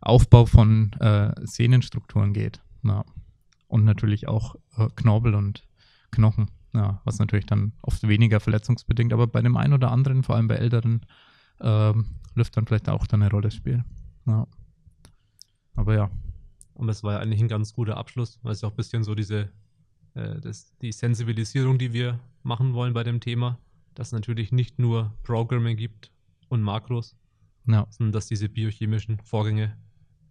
[0.00, 2.60] Aufbau von äh, Sehnenstrukturen geht?
[2.82, 3.04] Na.
[3.66, 5.66] Und natürlich auch äh, Knorpel und
[6.10, 10.36] Knochen, ja, was natürlich dann oft weniger verletzungsbedingt, aber bei dem einen oder anderen, vor
[10.36, 11.04] allem bei älteren
[11.60, 13.82] ähm, Lüftern vielleicht auch dann eine Rolle spielt.
[14.26, 14.46] Ja.
[15.74, 16.10] Aber ja,
[16.74, 19.04] Aber es war ja eigentlich ein ganz guter Abschluss, weil es ja auch ein bisschen
[19.04, 19.50] so diese,
[20.14, 23.58] äh, das, die Sensibilisierung, die wir machen wollen bei dem Thema,
[23.94, 26.10] dass es natürlich nicht nur Programming gibt
[26.48, 27.16] und Makros,
[27.66, 29.76] ja, sondern dass diese biochemischen Vorgänge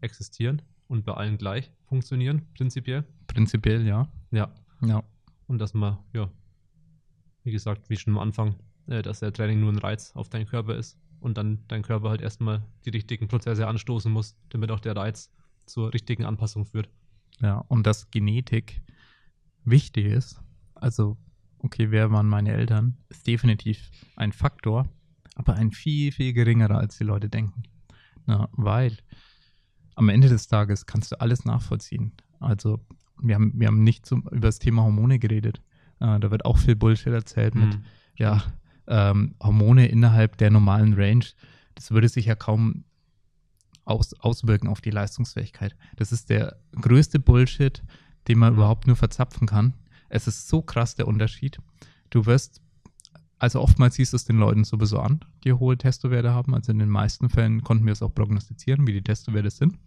[0.02, 3.06] existieren und bei allen gleich funktionieren, prinzipiell.
[3.28, 4.10] prinzipiell ja.
[4.32, 4.54] Ja.
[4.86, 5.02] Ja,
[5.48, 6.30] Und dass man, ja,
[7.44, 8.56] wie gesagt, wie schon am Anfang,
[8.88, 12.10] äh, dass der Training nur ein Reiz auf deinen Körper ist und dann dein Körper
[12.10, 15.32] halt erstmal die richtigen Prozesse anstoßen muss, damit auch der Reiz
[15.66, 16.89] zur richtigen Anpassung führt.
[17.41, 17.57] ja.
[17.68, 18.82] Und dass Genetik
[19.66, 20.41] wichtig ist,
[20.76, 21.18] also,
[21.59, 24.88] okay, wer waren meine Eltern, ist definitiv ein Faktor,
[25.36, 27.64] aber ein viel, viel geringerer, als die Leute denken.
[28.28, 28.97] Ja, weil
[29.95, 32.14] am Ende des Tages kannst du alles nachvollziehen.
[32.39, 32.80] Also,
[33.22, 35.61] wir haben, wir haben nicht zum, über das Thema Hormone geredet.
[35.99, 37.84] Äh, da wird auch viel Bullshit erzählt mit, Mhm.
[38.18, 38.43] ja,
[38.88, 41.26] ähm, Hormone innerhalb der normalen Range.
[41.76, 42.84] Das würde sich ja kaum
[43.86, 45.75] aus, auswirken auf die Leistungsfähigkeit.
[45.95, 47.84] Das ist der größte Bullshit,
[48.27, 49.73] den man überhaupt nur verzapfen kann.
[50.09, 51.59] Es ist so krass der Unterschied.
[52.09, 52.61] Du wirst,
[53.39, 56.53] also oftmals siehst du es den Leuten sowieso an, die hohe Testowerte haben.
[56.53, 59.77] Also in den meisten Fällen konnten wir es auch prognostizieren, wie die Testowerte sind.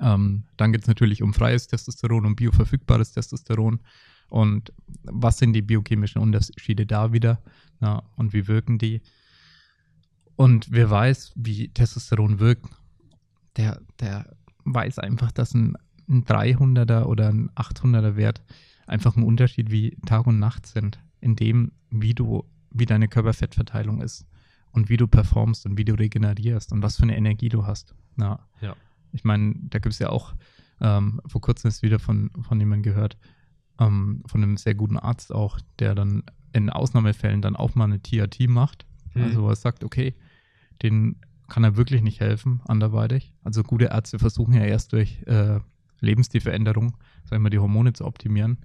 [0.00, 3.80] Ähm, dann geht es natürlich um freies Testosteron, um bioverfügbares Testosteron.
[4.28, 7.42] Und was sind die biochemischen Unterschiede da wieder?
[7.80, 9.02] Ja, und wie wirken die?
[10.36, 12.66] Und wer weiß, wie Testosteron wirkt,
[13.56, 15.76] der, der weiß einfach, dass ein,
[16.08, 18.42] ein 300er oder ein 800er Wert
[18.86, 24.00] einfach ein Unterschied wie Tag und Nacht sind, in dem, wie du, wie deine Körperfettverteilung
[24.00, 24.26] ist
[24.72, 27.94] und wie du performst und wie du regenerierst und was für eine Energie du hast.
[28.18, 28.40] Ja.
[28.60, 28.76] Ja.
[29.12, 30.34] Ich meine, da gibt es ja auch,
[30.80, 33.16] ähm, vor kurzem ist wieder von, von jemandem gehört,
[33.78, 38.02] ähm, von einem sehr guten Arzt auch, der dann in Ausnahmefällen dann auch mal eine
[38.02, 38.86] TRT macht.
[39.14, 39.22] Mhm.
[39.22, 40.14] Also wo er sagt, okay,
[40.82, 41.16] den
[41.48, 43.34] kann er wirklich nicht helfen, anderweitig.
[43.42, 45.60] Also gute Ärzte versuchen ja erst durch äh,
[46.00, 48.58] Lebensstilveränderung, sagen wir, die Hormone zu optimieren.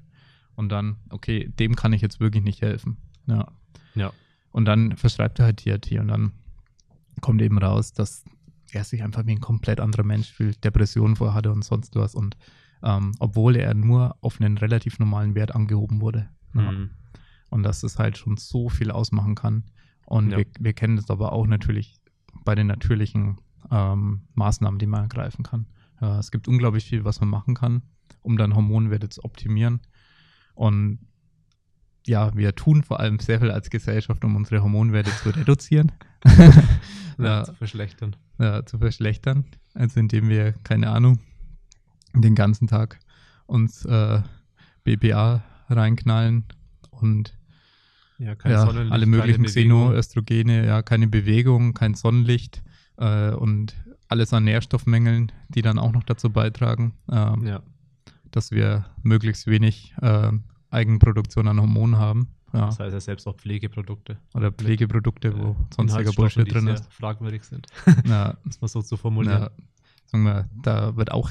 [0.55, 2.97] Und dann, okay, dem kann ich jetzt wirklich nicht helfen.
[3.27, 3.47] Ja.
[3.95, 4.11] Ja.
[4.51, 6.32] Und dann verschreibt er halt TRT und dann
[7.21, 8.23] kommt eben raus, dass
[8.71, 12.13] er sich einfach wie ein komplett anderer Mensch fühlt, Depressionen vorher hatte und sonst was.
[12.15, 12.38] Und
[12.84, 16.30] ähm, obwohl er nur auf einen relativ normalen Wert angehoben wurde.
[16.55, 16.71] Ja.
[16.71, 16.89] Mhm.
[17.49, 19.63] Und dass es halt schon so viel ausmachen kann.
[20.05, 20.38] Und Ja.
[20.39, 21.99] wir, wir kennen das aber auch natürlich
[22.45, 23.38] bei den natürlichen
[23.71, 25.67] ähm, Maßnahmen, die man ergreifen kann.
[26.01, 27.82] Äh, es gibt unglaublich viel, was man machen kann,
[28.21, 29.82] um dann Hormonwerte zu optimieren.
[30.55, 30.99] Und
[32.07, 35.91] ja, wir tun vor allem sehr viel als Gesellschaft, um unsere Hormonwerte zu reduzieren,
[37.17, 38.15] Ja, zu verschlechtern.
[38.39, 39.45] ja, zu verschlechtern.
[39.73, 41.19] Also indem wir, keine Ahnung,
[42.13, 42.99] den ganzen Tag
[43.45, 44.21] uns äh,
[44.84, 46.45] BPA reinknallen
[46.91, 47.38] und
[48.20, 49.80] Ja, kein ja, Sonnenlicht, alle keine möglichen Bewegung.
[49.88, 52.61] Xenoöstrogene, ja, keine Bewegung, kein Sonnenlicht
[52.97, 53.76] äh, und
[54.09, 57.61] alles an Nährstoffmängeln, die dann auch noch dazu beitragen, ähm, Ja,
[58.32, 60.32] dass wir möglichst wenig äh,
[60.70, 62.28] Eigenproduktion an Hormonen haben.
[62.53, 64.17] Ja, das heißt ja selbst auch Pflegeprodukte.
[64.34, 66.91] oder Pflegeprodukte, wo äh, sonstiger Bullshit die drin ist.
[66.91, 67.67] fragwürdig sind,
[68.05, 69.43] Ja, muss man so zu formulieren.
[69.43, 69.49] ja,
[70.07, 71.30] sagen wir, da wird auch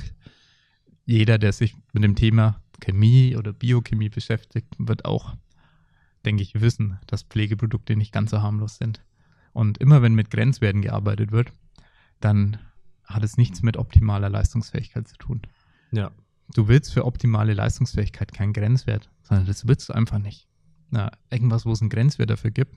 [1.05, 5.35] jeder, der sich mit dem Thema Chemie oder Biochemie beschäftigt, wird auch,
[6.25, 9.05] denke ich, wissen, dass Pflegeprodukte nicht ganz so harmlos sind.
[9.53, 11.53] Und immer wenn mit Grenzwerten gearbeitet wird,
[12.21, 12.59] dann
[13.05, 15.43] hat es nichts mit optimaler Leistungsfähigkeit zu tun.
[15.91, 16.13] Ja,
[16.55, 20.49] Du willst für optimale Leistungsfähigkeit keinen Grenzwert, sondern das willst du einfach nicht.
[20.91, 22.75] Na, irgendwas, wo es einen Grenzwert dafür gibt,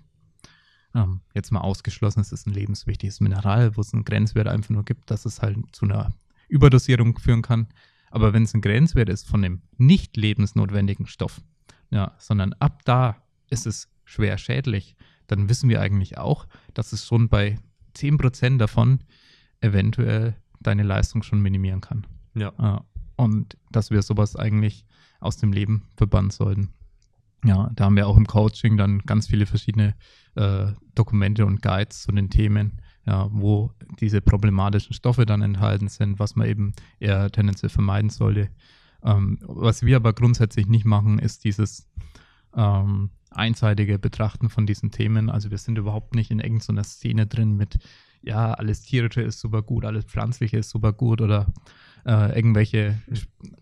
[0.94, 4.84] ähm, jetzt mal ausgeschlossen, es ist ein lebenswichtiges Mineral, wo es einen Grenzwert einfach nur
[4.84, 6.12] gibt, dass es halt zu einer
[6.50, 7.68] Überdosierung führen kann.
[8.10, 11.42] Aber wenn es ein Grenzwert ist von dem nicht lebensnotwendigen Stoff,
[11.92, 14.95] ja, sondern ab da ist es schwer schädlich,
[15.28, 17.60] dann wissen wir eigentlich auch, dass es schon bei
[17.95, 18.99] 10% davon
[19.60, 22.08] eventuell deine Leistung schon minimieren kann.
[22.58, 22.84] ja,
[23.16, 24.86] und dass wir sowas eigentlich
[25.20, 26.74] aus dem Leben verbannen sollten.
[27.45, 29.95] Ja, da haben wir auch im Coaching dann ganz viele verschiedene
[30.36, 36.20] äh, Dokumente und Guides zu den Themen, ja, wo diese problematischen Stoffe dann enthalten sind,
[36.20, 38.49] was man eben eher tendenziell vermeiden sollte.
[39.04, 41.88] Ähm, was wir aber grundsätzlich nicht machen, ist dieses
[42.56, 45.29] ähm, einseitige Betrachten von diesen Themen.
[45.29, 47.79] Also wir sind überhaupt nicht in irgendeiner Szene drin mit,
[48.21, 51.47] ja, alles Tierische ist super gut, alles Pflanzliche ist super gut oder
[52.05, 52.99] äh, irgendwelche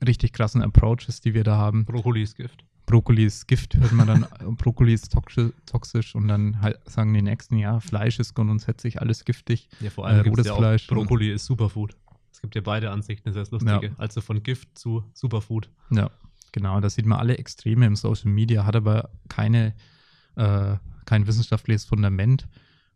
[0.06, 1.86] richtig krassen Approaches, die wir da haben.
[1.86, 2.66] Brokkoli ist Gift.
[2.86, 4.26] Brokkoli ist Gift, hört man dann,
[4.58, 9.26] Brokkoli ist toxi- toxisch und dann halt sagen die Nächsten, ja, Fleisch ist grundsätzlich alles
[9.26, 9.70] giftig.
[9.80, 10.88] Ja, vor allem Äh, rotes ja Fleisch.
[10.88, 11.96] Brokkoli ist Superfood.
[12.32, 13.88] Es gibt ja beide Ansichten, das ist das Lustige.
[13.88, 14.00] Ja.
[14.00, 15.70] Also von Gift zu Superfood.
[15.92, 16.10] Ja,
[16.52, 19.74] genau, da sieht man alle Extreme im Social Media, hat aber keine,
[20.36, 20.76] äh,
[21.06, 22.48] kein wissenschaftliches Fundament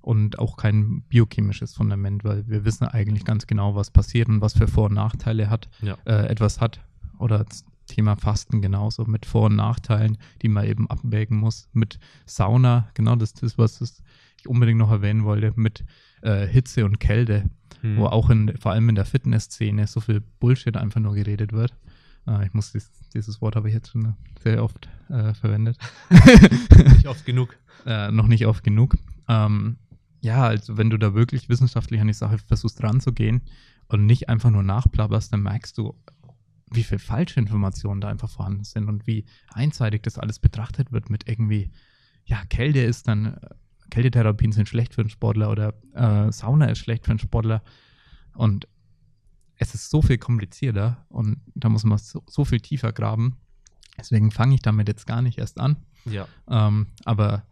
[0.02, 4.54] und auch kein biochemisches Fundament, weil wir wissen eigentlich ganz genau, was passiert und was
[4.54, 5.98] für Vor- und Nachteile hat, Ja.
[6.06, 6.82] äh, etwas hat.
[7.20, 11.70] Oder das Thema Fasten genauso mit Vor- und Nachteilen, die man eben abwägen muss.
[11.74, 13.82] Mit Sauna, genau das ist, was
[14.40, 15.84] ich unbedingt noch erwähnen wollte, mit
[16.22, 17.50] äh, Hitze und Kälte,
[17.82, 17.98] Hm.
[17.98, 21.76] wo auch in, vor allem in der Fitnessszene so viel Bullshit einfach nur geredet wird.
[22.28, 25.78] Äh, ich muss dies, dieses Wort habe ich jetzt schon sehr oft äh, verwendet.
[26.94, 27.58] Nicht oft genug.
[27.86, 28.96] äh, noch nicht oft genug.
[29.28, 29.78] Ähm,
[30.22, 33.42] ja, also wenn du da wirklich wissenschaftlich an die Sache versuchst ranzugehen
[33.88, 35.96] und nicht einfach nur nachplapperst, dann merkst du,
[36.72, 41.10] wie viel falsche Informationen da einfach vorhanden sind und wie einseitig das alles betrachtet wird
[41.10, 41.70] mit irgendwie,
[42.26, 43.38] ja, Kälte ist dann,
[43.90, 47.62] Kältetherapien sind schlecht für einen Sportler oder äh, Sauna ist schlecht für einen Sportler
[48.34, 48.68] und
[49.64, 53.38] es ist so viel komplizierter und da muss man so, so viel tiefer graben.
[53.98, 55.78] Deswegen fange ich damit jetzt gar nicht erst an.
[56.06, 56.28] Ja.
[56.50, 57.46] Ähm, aber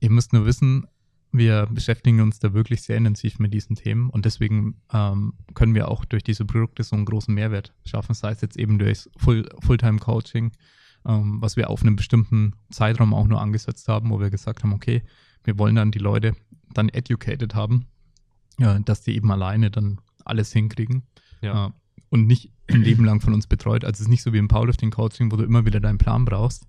[0.00, 0.86] ihr müsst nur wissen,
[1.32, 5.88] wir beschäftigen uns da wirklich sehr intensiv mit diesen Themen und deswegen ähm, können wir
[5.88, 9.48] auch durch diese Produkte so einen großen Mehrwert schaffen, sei es jetzt eben durch Full,
[9.60, 10.52] Fulltime-Coaching,
[11.06, 14.74] ähm, was wir auf einen bestimmten Zeitraum auch nur angesetzt haben, wo wir gesagt haben,
[14.74, 15.02] okay,
[15.42, 16.36] wir wollen dann die Leute
[16.72, 17.86] dann educated haben,
[18.58, 21.02] ja, dass die eben alleine dann alles hinkriegen
[21.40, 21.66] Ja.
[21.68, 21.70] äh,
[22.10, 23.84] und nicht ein Leben lang von uns betreut.
[23.84, 26.66] Also es ist nicht so wie im Powerlifting-Coaching, wo du immer wieder deinen Plan brauchst,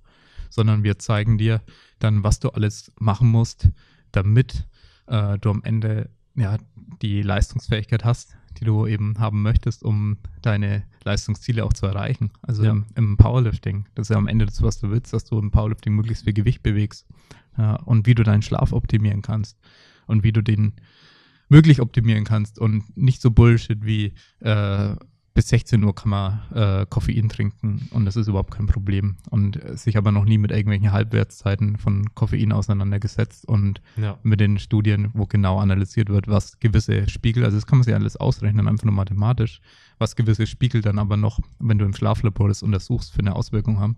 [0.49, 1.61] sondern wir zeigen dir
[1.99, 3.69] dann, was du alles machen musst,
[4.11, 4.67] damit
[5.07, 6.57] äh, du am Ende ja,
[7.01, 12.31] die Leistungsfähigkeit hast, die du eben haben möchtest, um deine Leistungsziele auch zu erreichen.
[12.41, 12.71] Also Ja.
[12.71, 13.85] im, im Powerlifting.
[13.95, 16.33] Das ist ja am Ende das, was du willst, dass du im Powerlifting möglichst viel
[16.33, 17.05] Gewicht bewegst
[17.57, 19.57] ja, und wie du deinen Schlaf optimieren kannst
[20.07, 20.73] und wie du den
[21.49, 24.95] wirklich optimieren kannst und nicht so Bullshit wie äh,
[25.33, 29.61] bis 16 Uhr kann man äh, Koffein trinken und das ist überhaupt kein Problem und
[29.61, 34.17] äh, sich aber noch nie mit irgendwelchen Halbwertszeiten von Koffein auseinandergesetzt und Ja.
[34.23, 37.93] mit den Studien, wo genau analysiert wird, was gewisse Spiegel, also das kann man sich
[37.93, 39.59] alles ausrechnen, einfach nur mathematisch,
[39.97, 43.77] was gewisse Spiegel dann aber noch, wenn du im Schlaflabor das untersuchst, für eine Auswirkung
[43.79, 43.97] haben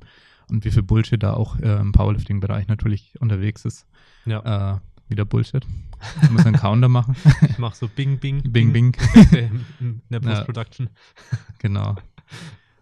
[0.50, 3.86] und wie viel Bullshit da auch äh, im Powerlifting-Bereich natürlich unterwegs ist.
[4.26, 4.74] Ja.
[4.76, 4.80] Äh,
[5.10, 5.66] wieder Bullshit.
[6.24, 7.16] Ich muss einen Counter machen.
[7.50, 8.96] Ich mache so Bing, Bing, Bing, Bing.
[9.32, 10.30] in in der Ja.
[10.36, 10.90] Post-Production.
[11.60, 11.96] Genau.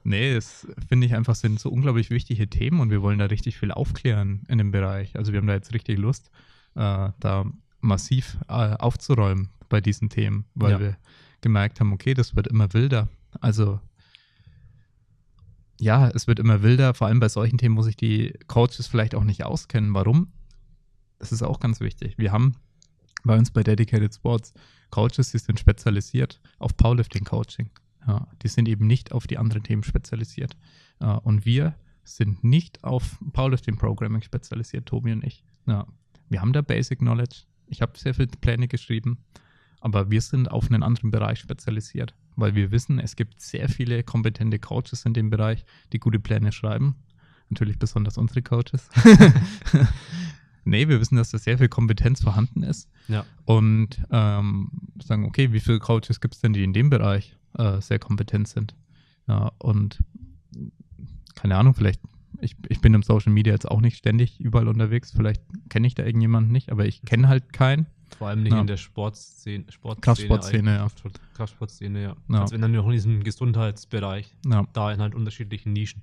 [0.04, 3.58] Nee, das finde ich einfach sind so unglaublich wichtige Themen und wir wollen da richtig
[3.58, 5.16] viel aufklären in dem Bereich.
[5.18, 6.30] Also wir haben da jetzt richtig Lust,
[6.76, 7.46] äh, da
[7.82, 10.80] massiv äh, aufzuräumen bei diesen Themen, weil Ja.
[10.80, 10.98] wir
[11.42, 13.08] gemerkt haben, okay, das wird immer wilder.
[13.42, 13.80] Also
[15.80, 19.14] ja, es wird immer wilder, vor allem bei solchen Themen, wo sich die Coaches vielleicht
[19.16, 19.94] auch nicht auskennen.
[19.94, 20.28] Warum?
[21.26, 22.20] Das ist auch ganz wichtig.
[22.20, 22.56] Wir haben
[23.24, 24.54] bei uns bei Dedicated Sports
[24.92, 27.72] Coaches, die sind spezialisiert auf Powerlifting-Coaching.
[28.06, 30.56] Ja, die sind eben nicht auf die anderen Themen spezialisiert.
[31.00, 31.74] Äh, und wir
[32.04, 35.44] sind nicht auf Powerlifting-Programming spezialisiert, Tobi und ich.
[35.66, 35.88] Ja,
[36.30, 37.46] wir haben da Basic Knowledge.
[37.66, 39.18] Ich habe sehr viele Pläne geschrieben,
[39.80, 44.04] aber wir sind auf einen anderen Bereich spezialisiert, weil wir wissen, es gibt sehr viele
[44.04, 46.98] kompetente Coaches in dem Bereich, die gute Pläne schreiben.
[47.50, 48.90] Natürlich besonders unsere Coaches.
[50.66, 53.26] nee, wir wissen, dass da sehr viel Kompetenz vorhanden ist Ja.
[53.46, 54.70] und ähm,
[55.04, 58.48] sagen, okay, wie viele Coaches gibt es denn, die in dem Bereich äh, sehr kompetent
[58.48, 58.76] sind?
[59.28, 60.04] Ja, und
[61.36, 62.02] keine Ahnung, vielleicht,
[62.42, 65.96] ich, ich bin im Social Media jetzt auch nicht ständig überall unterwegs, vielleicht kenne ich
[65.96, 67.88] da irgendjemanden nicht, aber ich kenne halt keinen.
[68.18, 68.62] Vor allem nicht Ja.
[68.62, 69.66] in der Sportszene.
[69.70, 70.88] Sportszene Kraftsportszene, ja.
[71.34, 72.16] Kraftsportszene, ja.
[72.30, 72.42] Ja.
[72.42, 76.02] Also wenn dann noch in diesem Gesundheitsbereich, Ja, da in halt unterschiedlichen Nischen.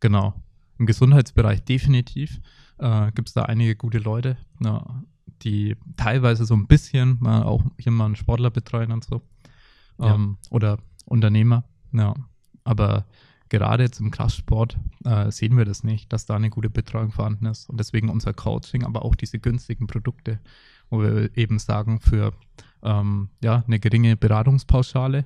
[0.00, 0.34] genau.
[0.78, 2.40] Im Gesundheitsbereich definitiv
[2.78, 5.02] äh, gibt es da einige gute Leute, ja,
[5.42, 9.22] die teilweise so ein bisschen mal auch hier mal einen Sportler betreuen und so.
[9.98, 10.14] Ja.
[10.14, 12.14] Ähm, Oder Unternehmer, ja.
[12.64, 13.06] Aber
[13.48, 17.46] gerade jetzt im Kraftsport äh, sehen wir das nicht, dass da eine gute Betreuung vorhanden
[17.46, 17.68] ist.
[17.70, 20.40] Und deswegen unser Coaching, aber auch diese günstigen Produkte,
[20.90, 22.32] wo wir eben sagen, für
[22.82, 25.24] ähm, ja, eine geringe Beratungspauschale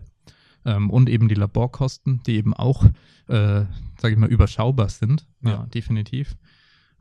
[0.65, 2.85] ähm, und eben die Laborkosten, die eben auch,
[3.29, 3.65] äh,
[3.99, 5.67] sage ich mal, überschaubar sind, ja, Ja.
[5.67, 6.37] definitiv.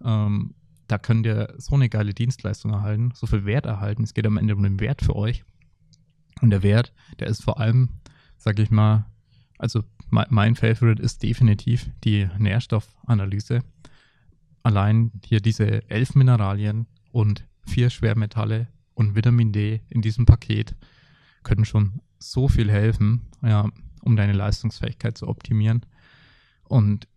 [0.03, 0.53] Ähm,
[0.87, 4.03] da könnt ihr so eine geile Dienstleistung erhalten, so viel Wert erhalten.
[4.03, 5.43] Es geht am Ende um den Wert für euch.
[6.41, 7.89] Und der Wert, der ist vor allem,
[8.37, 9.05] sage ich mal,
[9.57, 13.59] also mein, Favorite ist definitiv die Nährstoffanalyse.
[14.63, 20.75] allein hier diese elf Mineralien und vier Schwermetalle und Vitamin D in diesem Paket
[21.43, 23.69] können schon so viel helfen, ja,
[24.01, 25.85] um deine Leistungsfähigkeit zu optimieren.
[26.65, 27.07] Und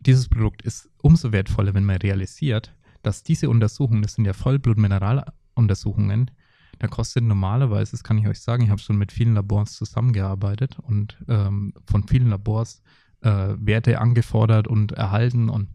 [0.00, 6.30] dieses Produkt ist umso wertvoller, wenn man realisiert, dass diese Untersuchungen, das sind ja Vollblutmineraluntersuchungen,
[6.78, 10.78] da kostet normalerweise, das kann ich euch sagen, ich habe schon mit vielen Labors zusammengearbeitet
[10.80, 12.82] und ähm, von vielen Labors
[13.22, 15.70] äh, Werte angefordert und erhalten und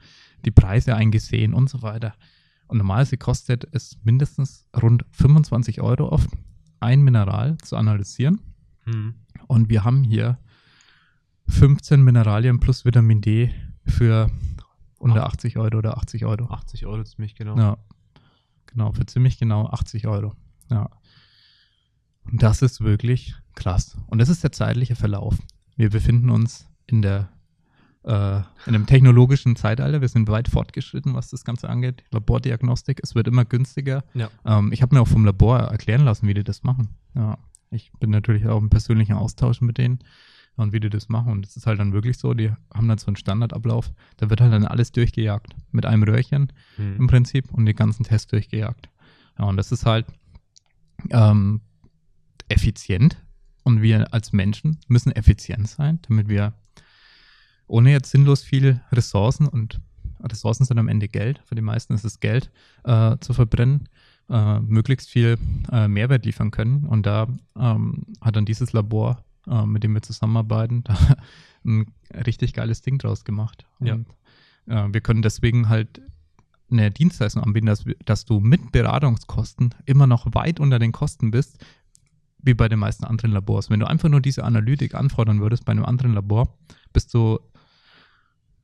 [0.46, 2.14] die Preise eingesehen und so weiter.
[2.68, 6.30] Und normalerweise kostet es mindestens rund 25 Euro oft,
[6.80, 8.40] ein Mineral zu analysieren.
[8.86, 9.16] Hm.
[9.48, 10.38] Und wir haben hier
[11.48, 13.52] 15 Mineralien plus Vitamin D
[13.86, 14.30] für
[14.98, 16.46] unter 80 Euro oder 80 Euro.
[16.46, 17.58] 80 Euro ziemlich genau.
[17.58, 17.78] Ja,
[18.68, 20.34] genau, für ziemlich genau 80 Euro.
[20.70, 20.90] Ja.
[22.24, 23.98] Und das ist wirklich krass.
[24.08, 25.38] Und das ist der zeitliche Verlauf.
[25.76, 27.30] Wir befinden uns in der
[28.04, 30.02] äh, in einem technologischen Zeitalter.
[30.02, 32.04] Wir sind weit fortgeschritten, was das Ganze angeht.
[32.12, 34.04] Labordiagnostik, es wird immer günstiger.
[34.14, 34.30] Ja.
[34.46, 36.90] Ähm, ich habe mir auch vom Labor erklären lassen, wie die das machen.
[37.16, 37.38] Ja.
[37.72, 40.00] Ich bin natürlich auch im persönlichen Austausch mit denen
[40.58, 41.32] und wie die das machen.
[41.32, 43.92] Und es ist halt dann wirklich so, die haben dann so einen Standardablauf.
[44.18, 45.56] Da wird halt dann alles durchgejagt.
[45.72, 47.08] Mit einem Röhrchen im Hm.
[47.08, 48.90] Prinzip und die ganzen Tests durchgejagt.
[49.40, 50.06] Ja, und das ist halt
[51.10, 51.62] ähm,
[52.50, 53.18] effizient.
[53.64, 56.54] Und wir als Menschen müssen effizient sein, damit wir
[57.68, 59.80] ohne jetzt sinnlos viel Ressourcen und
[60.20, 62.52] Ressourcen sind am Ende Geld, für die meisten ist es Geld,
[62.84, 63.88] äh, zu verbrennen,
[64.32, 65.38] äh, möglichst viel
[65.72, 66.86] äh, Mehrwert liefern können.
[66.86, 67.28] Und da
[67.60, 70.98] ähm, hat dann dieses Labor, äh, mit dem wir zusammenarbeiten, da
[71.66, 71.92] ein
[72.26, 73.66] richtig geiles Ding draus gemacht.
[73.80, 73.96] Ja.
[73.96, 74.08] Und
[74.68, 76.02] äh, wir können deswegen halt
[76.72, 81.64] eine Dienstleistung anbieten, dass, dass du mit Beratungskosten immer noch weit unter den Kosten bist,
[82.40, 83.70] wie bei den meisten anderen Labors.
[83.70, 86.58] Wenn du einfach nur diese Analytik anfordern würdest bei einem anderen Labor,
[86.94, 87.40] bist du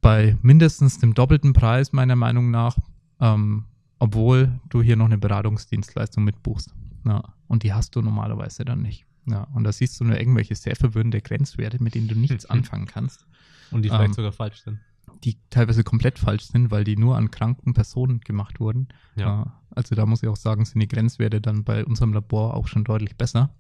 [0.02, 2.78] bei mindestens dem doppelten Preis, meiner Meinung nach,
[3.20, 3.66] ähm,
[4.00, 6.74] obwohl du hier noch eine Beratungsdienstleistung mitbuchst.
[7.06, 9.06] Ja, und die hast du normalerweise dann nicht.
[9.26, 12.86] Ja, und da siehst du nur irgendwelche sehr verwirrende Grenzwerte, mit denen du nichts anfangen
[12.86, 13.26] kannst,
[13.72, 14.80] Und die vielleicht Ähm, sogar falsch sind.
[15.24, 18.88] die teilweise komplett falsch sind, weil die nur an kranken Personen gemacht wurden.
[19.16, 19.42] Ja.
[19.44, 19.46] Äh,
[19.76, 22.84] also da muss ich auch sagen, sind die Grenzwerte dann bei unserem Labor auch schon
[22.84, 23.54] deutlich besser.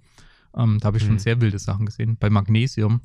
[0.55, 1.19] Ähm, da habe ich schon Mhm.
[1.19, 2.17] sehr wilde Sachen gesehen.
[2.17, 3.01] Bei Magnesium,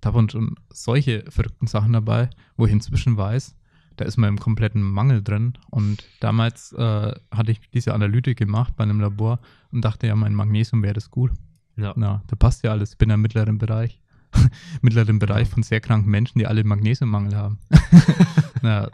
[0.00, 3.54] da waren schon solche verrückten Sachen dabei, wo ich inzwischen weiß,
[4.02, 5.52] da ist man im kompletten Mangel drin.
[5.70, 9.38] Und damals äh, hatte ich diese Analytik gemacht bei einem Labor
[9.70, 11.30] und dachte ja, mein Magnesium wäre das gut.
[11.76, 11.92] Ja.
[11.96, 12.92] Na, da passt ja alles.
[12.92, 14.00] Ich bin im mittleren Bereich.
[14.82, 17.58] mittleren Bereich von sehr kranken Menschen, die alle Magnesiummangel haben.
[18.62, 18.88] ja.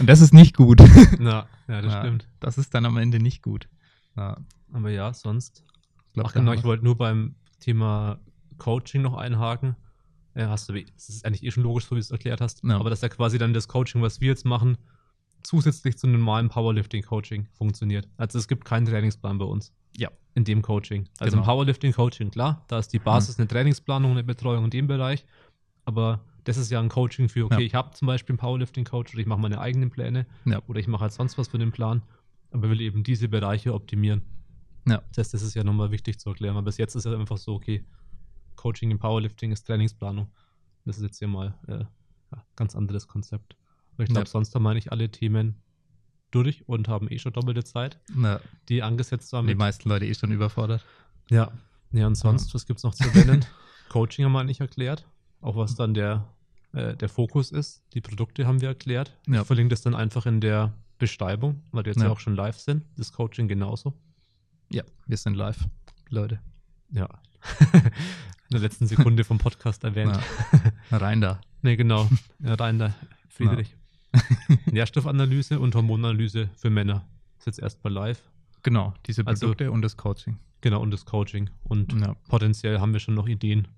[0.00, 0.80] Und das ist nicht gut.
[1.20, 2.26] Ja, ja, das Ja, stimmt.
[2.40, 3.68] Das ist dann am Ende nicht gut.
[4.16, 4.38] Ja,
[4.72, 5.62] Aber ja, sonst.
[6.08, 8.18] ich glaub, Ach genau, ich wollte nur beim Thema
[8.58, 9.76] Coaching noch einhaken.
[10.34, 12.62] Ja, hast du, das ist eigentlich eh schon logisch, so wie du es erklärt hast.
[12.64, 12.76] Ja.
[12.78, 14.76] Aber dass ja quasi dann das Coaching, was wir jetzt machen,
[15.42, 18.08] zusätzlich zu normalen Powerlifting-Coaching funktioniert.
[18.16, 19.72] Also es gibt keinen Trainingsplan bei uns.
[19.96, 20.10] Ja.
[20.34, 21.08] In dem Coaching.
[21.18, 21.52] Also im Genau.
[21.52, 25.24] Powerlifting-Coaching, klar, da ist die Basis eine Trainingsplanung, eine Betreuung in dem Bereich.
[25.84, 27.60] Aber das ist ja ein Coaching für, okay, Ja.
[27.66, 30.60] ich habe zum Beispiel einen Powerlifting-Coach oder ich mache meine eigenen Pläne Ja.
[30.68, 32.02] oder ich mache halt sonst was für den Plan,
[32.52, 34.22] aber will eben diese Bereiche optimieren.
[34.86, 35.02] Ja.
[35.08, 36.56] Das heißt, das ist ja nochmal wichtig zu erklären.
[36.56, 37.84] Aber bis jetzt ist es einfach so, okay,
[38.60, 40.28] Coaching im Powerlifting ist Trainingsplanung.
[40.84, 41.78] Das ist jetzt hier mal äh,
[42.32, 43.56] ja, ganz anderes Konzept.
[43.94, 44.30] Aber ich glaube, Ja.
[44.30, 45.56] sonst haben wir eigentlich alle Themen
[46.30, 48.38] durch und haben eh schon doppelte Zeit, Na,
[48.68, 49.46] die angesetzt waren.
[49.46, 50.84] die meisten Leute eh schon überfordert.
[51.30, 51.50] ja.
[51.92, 53.44] Ja, und sonst, was gibt es noch zu erwähnen?
[53.88, 55.08] Coaching haben wir eigentlich erklärt.
[55.40, 56.24] Auch was dann der,
[56.72, 57.82] äh, der Fokus ist.
[57.94, 59.18] Die Produkte haben wir erklärt.
[59.26, 59.40] Ja.
[59.40, 62.04] Ich verlinke das dann einfach in der Beschreibung, weil die jetzt ja.
[62.04, 62.10] Ja.
[62.12, 62.84] auch schon live sind.
[62.96, 63.92] Das Coaching genauso.
[64.70, 65.66] Ja, wir sind live,
[66.10, 66.38] Leute.
[66.92, 67.08] Ja.
[68.50, 70.18] in der letzten Sekunde vom Podcast erwähnt.
[70.90, 70.96] Ja.
[70.98, 71.40] Rein da.
[71.62, 72.08] Nee, genau.
[72.38, 72.94] Ja, rein da.
[73.28, 73.76] Friedrich.
[74.70, 77.06] Nährstoffanalyse und Hormonanalyse für Männer.
[77.38, 78.22] Ist jetzt erstmal live.
[78.62, 80.38] Genau, diese Also- Produkte und das Coaching.
[80.62, 81.50] Genau, und das Coaching.
[81.64, 83.68] Und Ja, potenziell haben wir schon noch Ideen,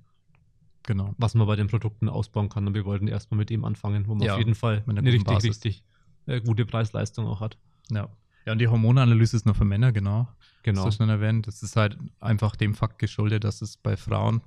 [0.84, 1.14] genau.
[1.18, 2.66] was man bei den Produkten ausbauen kann.
[2.66, 5.24] Und wir wollten erstmal mit dem anfangen, wo man Ja, auf jeden Fall eine richtig,
[5.24, 5.50] Basis.
[5.50, 5.82] richtig
[6.26, 7.56] äh, gute Preis-Leistung auch hat.
[7.90, 8.08] Ja.
[8.46, 10.28] Ja, und die Hormonanalyse ist nur für Männer, genau.
[10.62, 10.84] Genau.
[10.84, 11.46] Das ist schon erwähnt.
[11.46, 14.42] Das ist halt einfach dem Fakt geschuldet, dass es bei Frauen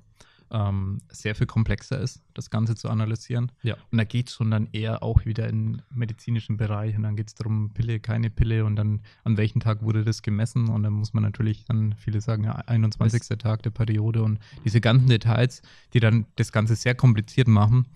[0.50, 3.50] ähm, sehr viel komplexer ist, das Ganze zu analysieren.
[3.62, 3.74] Ja.
[3.90, 7.16] Und da geht es schon dann eher auch wieder in den medizinischen Bereich und dann
[7.16, 10.82] geht es darum, Pille, keine Pille und dann an welchem Tag wurde das gemessen und
[10.82, 13.38] dann muss man natürlich dann, viele sagen ja 21.
[13.38, 17.86] Tag der Periode und diese ganzen Details, die dann das Ganze sehr kompliziert machen,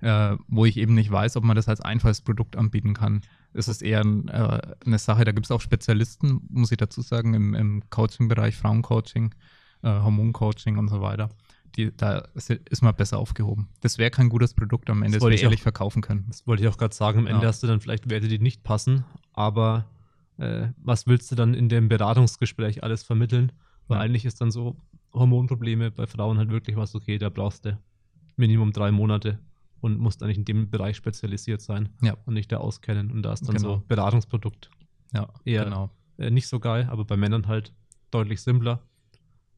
[0.00, 3.22] äh, wo ich eben nicht weiß, ob man das als einfaches Produkt anbieten kann.
[3.54, 7.00] Es ist eher ein, äh, eine Sache, da gibt es auch Spezialisten, muss ich dazu
[7.02, 9.34] sagen, im, im Coaching-Bereich, Frauencoaching,
[9.82, 11.28] äh, Hormoncoaching und so weiter,
[11.76, 13.68] die, da ist, ist man besser aufgehoben.
[13.80, 16.24] Das wäre kein gutes Produkt am Ende, Das das, wir ich ehrlich auch- verkaufen können.
[16.28, 17.20] Das wollte ich auch gerade sagen.
[17.20, 17.48] Am Ende Ja.
[17.48, 19.86] hast du dann vielleicht Werte, die nicht passen, aber
[20.38, 23.52] äh, was willst du dann in dem Beratungsgespräch alles vermitteln?
[23.86, 24.02] Weil Ja.
[24.04, 24.76] eigentlich ist dann so
[25.12, 27.78] Hormonprobleme bei Frauen halt wirklich was, okay, da brauchst du
[28.36, 29.38] Minimum drei Monate
[29.84, 32.16] und musst eigentlich in dem Bereich spezialisiert sein Ja.
[32.24, 33.10] und nicht da auskennen.
[33.10, 33.76] Und da ist dann Genau.
[33.76, 34.70] so Beratungsprodukt
[35.12, 35.90] Ja, Eher- genau.
[36.18, 37.72] äh, nicht so geil, aber bei Männern halt
[38.10, 38.80] deutlich simpler.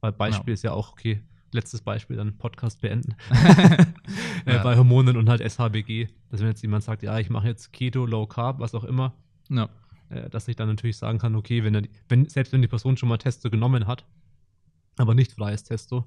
[0.01, 0.55] Weil Beispiel Ja.
[0.55, 1.23] ist ja auch, okay,
[1.53, 3.15] letztes Beispiel, dann Podcast beenden.
[4.47, 4.63] äh, Ja.
[4.63, 6.09] Bei Hormonen und halt SHBG.
[6.31, 9.15] Dass wenn jetzt jemand sagt, ja, ich mache jetzt Keto, Low Carb, was auch immer,
[9.49, 9.69] Ja,
[10.11, 12.97] äh, dass ich dann natürlich sagen kann, okay, wenn er, wenn, selbst wenn die Person
[12.97, 14.05] schon mal Testo genommen hat,
[14.99, 16.05] aber nicht freies Testo,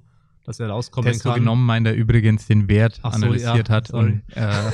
[0.49, 1.41] dass er rauskommen Testo kann.
[1.41, 4.13] genommen meint er übrigens den Wert Ach so, analysiert ja, hat sorry.
[4.13, 4.71] und äh,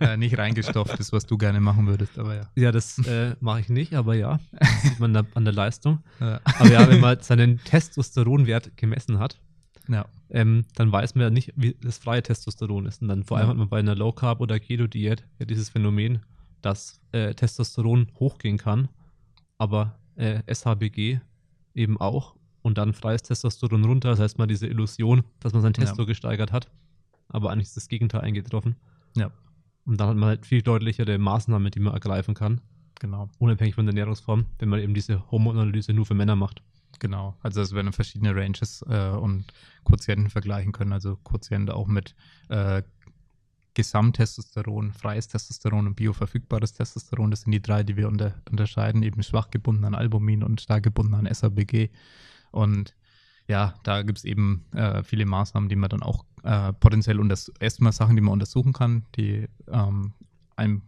[0.12, 2.18] äh, nicht reingestopft ist, was du gerne machen würdest.
[2.18, 2.42] Aber ja.
[2.54, 6.00] Ja, das äh, mache ich nicht, aber ja, das sieht man an der Leistung.
[6.20, 6.40] Ja.
[6.44, 9.38] Aber ja, wenn man seinen Testosteronwert gemessen hat,
[9.88, 10.04] ja.
[10.30, 13.00] ähm, dann weiß man ja nicht, wie das freie Testosteron ist.
[13.00, 15.70] Und dann vor allem hat man bei einer Low Carb oder Keto Diät ja dieses
[15.70, 16.20] Phänomen,
[16.60, 18.88] dass äh, Testosteron hochgehen kann,
[19.56, 21.20] aber äh, SHBG
[21.74, 22.34] eben auch
[22.66, 24.10] und dann freies Testosteron runter.
[24.10, 25.84] Das heißt mal diese Illusion, dass man sein Ja.
[25.84, 26.68] Testo gesteigert hat,
[27.28, 28.74] aber eigentlich ist das Gegenteil eingetroffen.
[29.16, 29.30] Ja,
[29.84, 32.60] Und dann hat man halt viel deutlichere Maßnahmen, die man ergreifen kann,
[32.98, 33.30] genau.
[33.38, 36.60] unabhängig von der Ernährungsform, wenn man eben diese Hormonanalyse nur für Männer macht.
[36.98, 39.44] Genau, also es werden verschiedene Ranges äh, und
[39.84, 40.92] Quotienten vergleichen können.
[40.92, 42.16] Also Quotiente auch mit
[42.48, 42.82] äh,
[43.74, 47.30] Gesamttestosteron, freies Testosteron und bioverfügbares Testosteron.
[47.30, 50.82] Das sind die drei, die wir unter, unterscheiden, eben schwach gebunden an Albumin und stark
[50.82, 51.90] gebunden an SABG.
[52.56, 52.96] Und
[53.48, 57.52] ja, da gibt es eben äh, viele Maßnahmen, die man dann auch äh, potenziell unters
[57.60, 60.14] erstmal Sachen, die man untersuchen kann, die ähm,
[60.56, 60.82] ein,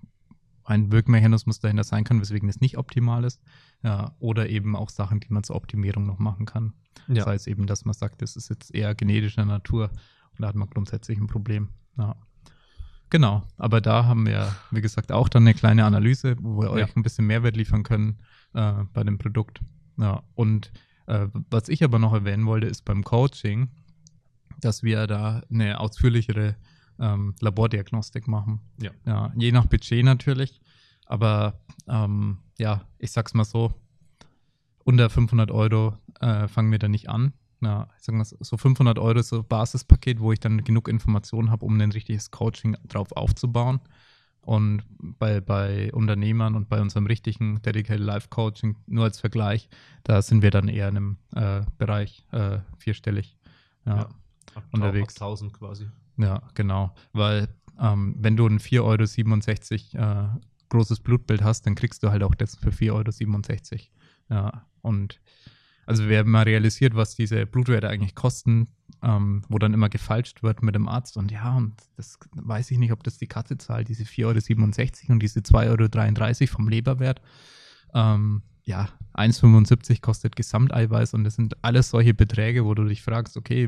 [0.64, 3.41] ein Wirkmechanismus dahinter sein kann, weswegen es nicht optimal ist.
[3.83, 6.73] Ja, oder eben auch Sachen, die man zur Optimierung noch machen kann.
[7.07, 7.25] Ja.
[7.25, 9.91] Sei es eben, dass man sagt, das ist jetzt eher genetischer Natur
[10.33, 11.69] und da hat man grundsätzlich ein Problem.
[11.97, 12.16] Ja.
[13.11, 16.85] Genau, aber da haben wir, wie gesagt, auch dann eine kleine Analyse, wo wir Ja.
[16.87, 18.19] euch ein bisschen Mehrwert liefern können
[18.55, 19.61] äh, bei dem Produkt.
[19.97, 20.73] Ja, und
[21.09, 23.69] äh, was ich aber noch erwähnen wollte, ist beim Coaching,
[24.61, 26.57] dass wir da eine ausführlichere
[27.01, 28.61] ähm, Labordiagnostik machen.
[28.81, 28.91] Ja.
[29.07, 29.33] ja.
[29.37, 30.61] Je nach Budget natürlich,
[31.07, 33.73] aber ähm, ja, ich sag's mal so,
[34.85, 37.33] unter 500 Euro äh, fangen wir da nicht an.
[37.61, 40.89] Ja, ich sag mal, so 500 Euro ist so ein Basispaket, wo ich dann genug
[40.89, 43.81] Informationen habe, um ein richtiges Coaching drauf aufzubauen.
[44.49, 49.68] Und bei, bei Unternehmern und bei unserem richtigen Dedicated Life Coaching, nur als Vergleich,
[50.05, 53.36] da sind wir dann eher in einem äh, Bereich äh, vierstellig.
[53.84, 54.09] Ja, Ja.
[54.55, 55.16] Ab, Unterwegs.
[55.20, 55.90] Ab 1000 quasi.
[56.16, 56.94] ja genau.
[57.12, 60.28] Weil ähm, wenn du ein 4,67 Euro äh,
[60.70, 63.82] großes Blutbild hast, dann kriegst du halt auch das für 4,67 Euro.
[64.30, 65.20] Ja, und
[65.89, 68.68] also wer mal realisiert, was diese Blutwerte eigentlich kosten,
[69.03, 72.78] ähm, wo dann immer gefalscht wird mit dem Arzt und ja, und das weiß ich
[72.78, 77.22] nicht, ob das die Katze zahlt, diese 4,67 Euro und diese 2,33 Euro vom Leberwert.
[77.95, 83.39] Ähm, ja, 1,75 kostet Gesamteiweiß und das sind alles solche Beträge, wo du dich fragst,
[83.39, 83.64] okay,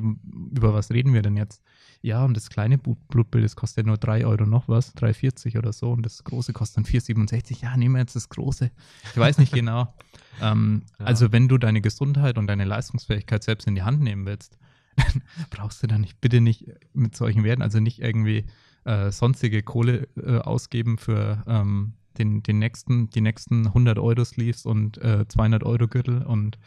[0.55, 1.63] über was reden wir denn jetzt?
[2.03, 5.73] Ja, und das kleine Blut- Blutbild, das kostet nur 3 Euro noch was, 3,40 oder
[5.73, 7.63] so und das große kostet dann 4,67.
[7.63, 8.71] Ja, nehmen wir jetzt das große.
[9.11, 9.93] Ich weiß nicht genau.
[10.43, 11.07] ähm, Ja.
[11.07, 14.59] Also wenn du deine Gesundheit und deine Leistungsfähigkeit selbst in die Hand nehmen willst,
[14.97, 18.45] dann brauchst du da nicht, bitte nicht mit solchen Werten, also nicht irgendwie
[18.85, 24.67] äh, sonstige Kohle äh, ausgeben für ähm, den, den nächsten, die nächsten 100 Euro Sleeves
[24.67, 26.59] und äh, 200 Euro Gürtel und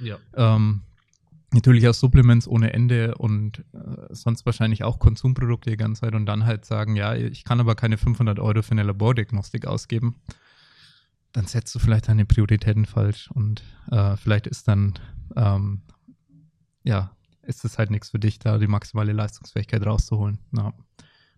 [0.00, 0.18] Ja.
[0.34, 0.82] ähm,
[1.52, 6.26] natürlich auch Supplements ohne Ende und äh, sonst wahrscheinlich auch Konsumprodukte die ganze Zeit und
[6.26, 10.16] dann halt sagen, ja, ich kann aber keine 500 Euro für eine Labordiagnostik ausgeben,
[11.32, 14.94] dann setzt du vielleicht deine Prioritäten falsch und äh, vielleicht ist dann,
[15.36, 15.82] ähm,
[16.82, 17.10] ja,
[17.42, 20.38] ist es halt nichts für dich, da die maximale Leistungsfähigkeit rauszuholen.
[20.56, 20.72] Ja.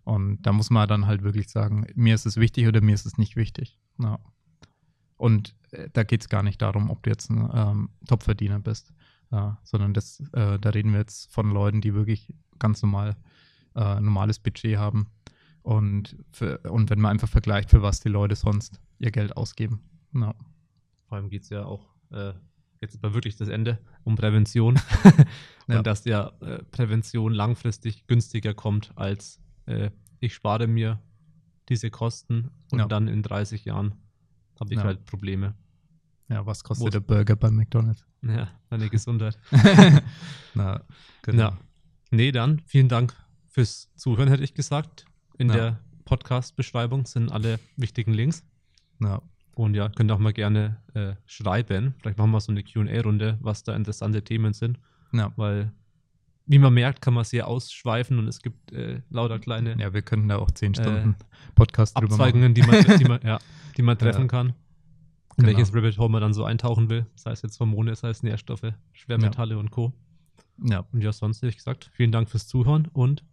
[0.03, 3.05] Und da muss man dann halt wirklich sagen, mir ist es wichtig oder mir ist
[3.05, 3.77] es nicht wichtig.
[3.99, 4.19] Ja.
[5.17, 8.93] Und äh, da geht es gar nicht darum, ob du jetzt ein ähm, Topverdiener bist,
[9.31, 13.15] ja, sondern das, äh, da reden wir jetzt von Leuten, die wirklich ganz normal
[13.75, 15.07] äh, normales Budget haben.
[15.61, 19.81] Und, für, und wenn man einfach vergleicht, für was die Leute sonst ihr Geld ausgeben.
[20.13, 20.33] Ja.
[21.07, 22.33] Vor allem geht es ja auch, äh,
[22.81, 24.79] jetzt aber wirklich das Ende, um Prävention.
[25.67, 25.83] Und Ja.
[25.83, 29.39] dass ja äh, Prävention langfristig günstiger kommt, als
[29.69, 30.99] äh, ich spare mir
[31.69, 32.87] diese Kosten und Ja.
[32.87, 33.93] dann in 30 Jahren
[34.59, 34.85] habe ich Ja.
[34.85, 35.53] halt Probleme.
[36.27, 38.05] ja, was Wo- kostet der Burger bei McDonalds?
[38.21, 39.37] Ja, deine Gesundheit.
[40.53, 40.81] Na,
[41.31, 41.57] Ja.
[42.11, 43.13] Nee, dann vielen Dank
[43.47, 45.05] fürs Zuhören, hätte ich gesagt.
[45.37, 45.55] In Ja.
[45.55, 48.43] der Podcast-Beschreibung sind alle wichtigen Links.
[49.01, 49.21] Ja.
[49.55, 51.93] Und ja, könnt auch mal gerne äh, schreiben.
[51.99, 54.79] Vielleicht machen wir so eine QA-Runde, was da interessante Themen sind.
[55.11, 55.31] Ja.
[55.35, 55.71] Weil
[56.49, 60.01] wie man merkt, kann man sehr ausschweifen und es gibt äh, lauter kleine Ja, wir
[60.01, 61.15] können da auch zehn Äh, Stunden
[61.55, 62.21] Podcast drüber machen.
[62.21, 63.39] Abzweigungen, die man, die man, ja,
[63.77, 64.27] die man treffen Ja.
[64.27, 64.47] kann.
[65.37, 65.47] In Genau.
[65.57, 67.05] welches Rabbit Hole man dann so eintauchen will.
[67.15, 69.93] Sei es jetzt Hormone, sei es Nährstoffe, Schwermetalle und Co.
[70.61, 70.85] Ja.
[70.91, 73.23] Und ja, sonst hätte ich gesagt, vielen Dank fürs Zuhören und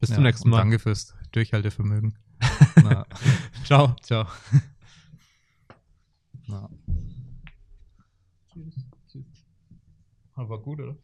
[0.00, 0.58] bis ja, zum nächsten Mal.
[0.58, 2.14] Danke fürs Durchhaltevermögen.
[3.64, 3.96] Ciao.
[4.02, 4.26] ciao.
[6.48, 6.68] Na.
[8.52, 8.74] Tschüss.
[9.08, 9.24] Tschüss.
[10.34, 10.96] Aber gut, oder?